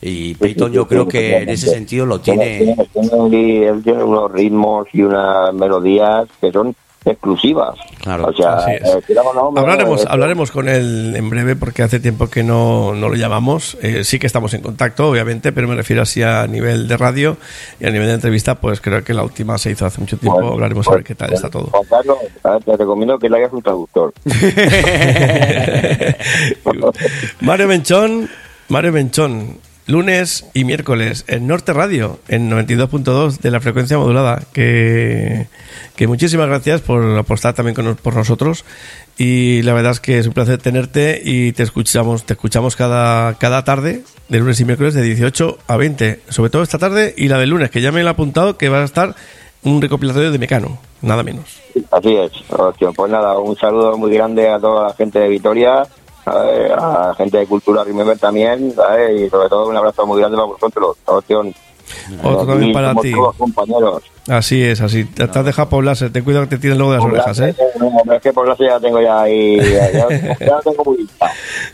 Y 0.09 0.35
Peyton 0.35 0.73
yo 0.73 0.87
creo 0.87 1.09
que 1.09 1.39
en 1.39 1.49
ese 1.49 1.69
sentido 1.69 2.07
lo 2.07 2.21
tiene... 2.21 2.59
Tiene, 2.59 2.89
tiene- 2.93 3.67
él 3.67 3.83
tiene 3.83 4.05
unos 4.05 4.31
ritmos 4.31 4.87
y 4.93 5.03
unas 5.03 5.53
melodías 5.55 6.29
que 6.41 6.53
son 6.53 6.75
exclusivas. 7.05 7.77
Claro, 8.03 8.27
o 8.27 8.33
sea, 8.33 8.55
así 8.55 8.73
es. 8.73 8.83
eh, 9.09 9.17
Hablaremos, 9.57 10.03
eh, 10.03 10.07
hablaremos 10.09 10.51
con 10.51 10.69
él 10.69 11.15
en 11.15 11.31
breve 11.31 11.55
porque 11.55 11.85
hace 11.85 12.01
tiempo 12.01 12.29
que 12.29 12.43
no, 12.43 12.97
no 12.97 13.09
lo 13.09 13.15
llamamos. 13.15 13.79
Eh, 13.81 14.03
sí 14.03 14.19
que 14.19 14.27
estamos 14.27 14.53
en 14.55 14.61
contacto, 14.61 15.09
obviamente, 15.09 15.53
pero 15.53 15.69
me 15.69 15.77
refiero 15.77 16.03
así 16.03 16.25
a 16.25 16.49
nivel 16.49 16.89
de 16.89 16.97
radio 16.97 17.37
y 17.79 17.87
a 17.87 17.91
nivel 17.91 18.09
de 18.09 18.15
entrevista, 18.15 18.57
pues 18.57 18.81
creo 18.81 19.05
que 19.05 19.15
la 19.15 19.23
última 19.23 19.57
se 19.57 19.71
hizo 19.71 19.87
hace 19.87 20.01
mucho 20.01 20.17
tiempo. 20.17 20.41
bueno, 20.41 20.55
Hablaremos 20.55 20.85
a 20.89 20.91
pues, 20.91 20.99
ver 20.99 21.05
qué 21.07 21.15
tal 21.15 21.33
está 21.33 21.49
todo. 21.49 21.67
Juan 21.71 21.85
Carlos, 21.89 22.19
te 22.65 22.77
recomiendo 22.77 23.19
que 23.21 23.29
le 23.29 23.37
hagas 23.37 23.53
un 23.53 23.63
traductor. 23.63 24.13
Mario 27.41 27.69
Menchón, 27.69 28.29
Mario 28.69 28.93
Menchón, 28.93 29.59
lunes 29.87 30.47
y 30.53 30.65
miércoles 30.65 31.25
en 31.29 31.47
Norte 31.47 31.73
Radio, 31.73 32.19
en 32.29 32.51
92.2 32.51 33.39
de 33.39 33.51
la 33.51 33.61
frecuencia 33.61 33.99
modulada. 33.99 34.43
Que, 34.53 35.47
que 35.95 36.07
muchísimas 36.07 36.49
gracias 36.49 36.81
por 36.81 37.05
apostar 37.19 37.55
también 37.55 37.75
con, 37.75 37.97
por 37.97 38.15
nosotros. 38.15 38.65
Y 39.17 39.63
la 39.63 39.73
verdad 39.73 39.93
es 39.93 40.01
que 40.01 40.19
es 40.19 40.27
un 40.27 40.33
placer 40.33 40.59
tenerte 40.59 41.21
y 41.25 41.53
te 41.53 41.63
escuchamos, 41.63 42.25
te 42.25 42.35
escuchamos 42.35 42.77
cada, 42.77 43.35
cada 43.35 43.65
tarde, 43.65 44.03
de 44.29 44.39
lunes 44.39 44.61
y 44.61 44.65
miércoles, 44.65 44.95
de 44.95 45.03
18 45.03 45.59
a 45.67 45.77
20. 45.77 46.21
Sobre 46.29 46.51
todo 46.51 46.63
esta 46.63 46.79
tarde 46.79 47.15
y 47.17 47.29
la 47.29 47.39
del 47.39 47.51
lunes, 47.51 47.71
que 47.71 47.81
ya 47.81 47.93
me 47.93 48.03
lo 48.03 48.09
he 48.09 48.11
apuntado, 48.11 48.59
que 48.59 48.69
va 48.69 48.83
a 48.83 48.85
estar 48.85 49.15
un 49.63 49.83
recopilatorio 49.83 50.31
de 50.31 50.39
Mecano, 50.39 50.79
nada 51.03 51.23
menos. 51.23 51.61
Así 51.91 52.15
es. 52.15 52.33
Pues 52.95 53.11
nada, 53.11 53.39
un 53.39 53.57
saludo 53.57 53.97
muy 53.97 54.13
grande 54.13 54.49
a 54.49 54.59
toda 54.59 54.89
la 54.89 54.95
gente 54.95 55.19
de 55.19 55.29
Vitoria, 55.29 55.85
¿sabes? 56.27 56.71
a 56.73 57.15
gente 57.17 57.39
de 57.39 57.47
Cultura 57.47 57.85
Remember 57.85 58.19
también, 58.19 58.75
¿sabes? 58.75 59.21
y 59.23 59.31
sobre 59.31 59.49
todo 59.49 59.69
un 59.69 59.77
abrazo 59.77 60.05
muy 60.07 60.19
grande 60.19 60.37
para 60.37 60.49
vosotros. 60.49 60.97
Otro 62.23 62.47
también 62.47 62.73
para 62.73 62.95
ti. 62.97 63.13
compañeros. 63.39 64.03
Así 64.29 64.61
es, 64.63 64.81
así. 64.81 65.05
Te 65.05 65.23
has 65.23 65.45
dejado 65.45 65.69
poblarse, 65.69 66.11
ten 66.11 66.25
cuidado 66.25 66.45
que 66.49 66.57
te 66.57 66.59
tienen 66.63 66.79
luego 66.79 66.93
de 66.95 66.99
las 66.99 67.07
orejas, 67.07 67.39
¿eh? 67.41 67.55
No, 67.79 68.13
es 68.13 68.21
que 68.23 68.33
por 68.33 68.49
la 68.49 68.57
ya 68.59 68.81
tengo 68.81 69.01
ya 69.01 69.23
ahí, 69.23 69.57
ya, 69.59 69.93
ya- 69.93 70.61
tengo 70.65 70.85
muy 70.85 70.97
lista. 70.99 71.31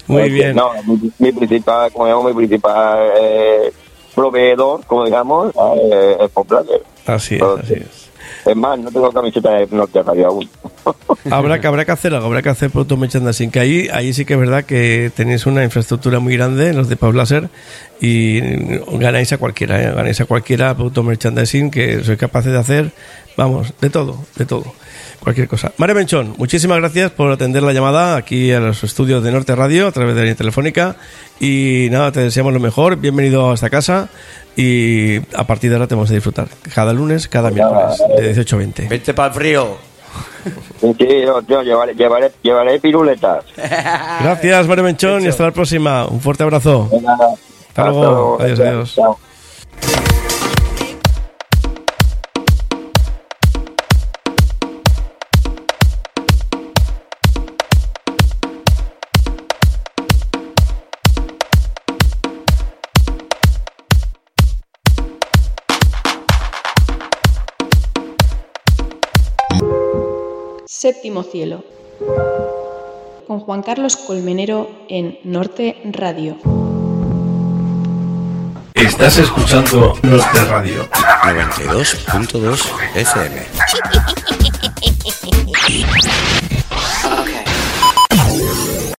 Muy 0.07 0.31
bien. 0.31 0.55
No, 0.55 0.71
mi, 0.87 1.11
mi 1.19 1.33
principal, 1.33 1.91
como 1.93 2.05
digamos, 2.05 2.27
mi 2.27 2.35
principal 2.35 2.99
eh, 3.19 3.73
proveedor, 4.15 4.85
como 4.85 5.07
digamos, 5.07 5.55
eh, 5.81 6.19
es 6.21 6.31
Poplacer. 6.31 6.83
Así 7.07 7.37
es, 7.37 7.43
así 7.43 7.75
es. 7.75 8.02
Es 8.45 8.57
más, 8.57 8.79
no 8.79 8.91
tengo 8.91 9.13
camiseta 9.13 9.51
de 9.53 9.69
Norte 9.71 10.03
Radio 10.03 10.27
aún. 10.27 10.49
Habrá 11.31 11.61
que, 11.61 11.67
habrá 11.69 11.85
que 11.85 11.93
hacer 11.93 12.13
algo, 12.13 12.27
habrá 12.27 12.43
que 12.43 12.49
hacer 12.49 12.71
producto 12.71 12.97
merchandising. 12.97 13.53
Que 13.53 13.61
ahí, 13.61 13.89
ahí 13.93 14.13
sí 14.13 14.25
que 14.25 14.35
es 14.35 14.41
verdad 14.41 14.65
que 14.65 15.13
tenéis 15.15 15.47
una 15.47 15.63
infraestructura 15.63 16.19
muy 16.19 16.37
grande, 16.37 16.75
los 16.75 16.89
de 16.89 16.97
Pau 16.97 17.13
Láser, 17.13 17.49
y 18.01 18.41
ganáis 18.99 19.33
a 19.33 19.39
cualquiera, 19.39 19.81
¿eh? 19.81 19.95
ganáis 19.95 20.21
a 20.21 20.25
cualquiera 20.25 20.75
producto 20.75 21.05
merchandising 21.05 21.71
que 21.71 22.03
sois 22.03 22.19
capaces 22.19 22.53
de 22.53 22.59
hacer, 22.59 22.93
vamos, 23.37 23.75
de 23.81 23.91
todo, 23.91 24.19
de 24.37 24.45
todo, 24.45 24.75
cualquier 25.23 25.49
cosa. 25.49 25.73
María 25.77 25.95
Menchón, 25.95 26.35
muchísimas 26.37 26.79
gracias 26.79 27.11
por 27.13 27.31
atender 27.31 27.63
la 27.63 27.73
llamada 27.73 28.17
aquí 28.17 28.53
a 28.53 28.61
los 28.61 28.83
estudios 28.83 29.23
de 29.23 29.31
Norte 29.31 29.55
Radio 29.55 29.87
a 29.87 29.93
través 29.93 30.15
de 30.15 30.21
la 30.21 30.25
línea 30.25 30.37
telefónica. 30.37 30.97
Y 31.41 31.89
nada, 31.91 32.13
te 32.13 32.21
deseamos 32.21 32.53
lo 32.53 32.61
mejor, 32.61 32.97
bienvenido 32.97 33.51
a 33.51 33.55
esta 33.55 33.71
casa. 33.71 34.09
Y 34.57 35.19
a 35.35 35.47
partir 35.47 35.71
de 35.71 35.77
ahora 35.77 35.87
tenemos 35.87 36.09
que 36.09 36.17
disfrutar. 36.17 36.49
Cada 36.75 36.93
lunes, 36.93 37.29
cada 37.29 37.51
miércoles, 37.51 38.03
de 38.17 38.25
18 38.25 38.57
a 38.57 38.59
20. 38.59 38.89
Vente 38.89 39.15
para 39.15 39.29
el 39.29 39.35
frío. 39.35 39.77
Sí, 40.81 40.97
yo, 41.25 41.41
yo 41.47 41.63
llevaré, 41.63 41.95
llevaré, 41.95 42.33
llevaré 42.43 42.79
piruletas. 42.81 43.45
Gracias, 43.57 44.67
Mario 44.67 44.85
Menchón, 44.85 45.25
y 45.25 45.29
hasta 45.29 45.45
la 45.45 45.53
próxima. 45.53 46.07
Un 46.07 46.21
fuerte 46.21 46.43
abrazo. 46.43 46.91
Hasta 47.69 47.91
luego. 47.91 48.39
Adiós, 48.41 48.61
adiós. 48.61 48.95
Chao. 48.95 49.19
Séptimo 70.83 71.23
cielo. 71.23 71.63
Con 73.29 73.39
Juan 73.39 73.63
Carlos 73.63 73.97
Colmenero 73.97 74.69
en 74.89 75.17
Norte 75.23 75.77
Radio. 75.85 76.37
Estás 78.75 79.19
escuchando 79.19 79.95
Norte 80.03 80.45
Radio. 80.51 80.89
92.2 80.91 82.69
FM. 82.97 83.43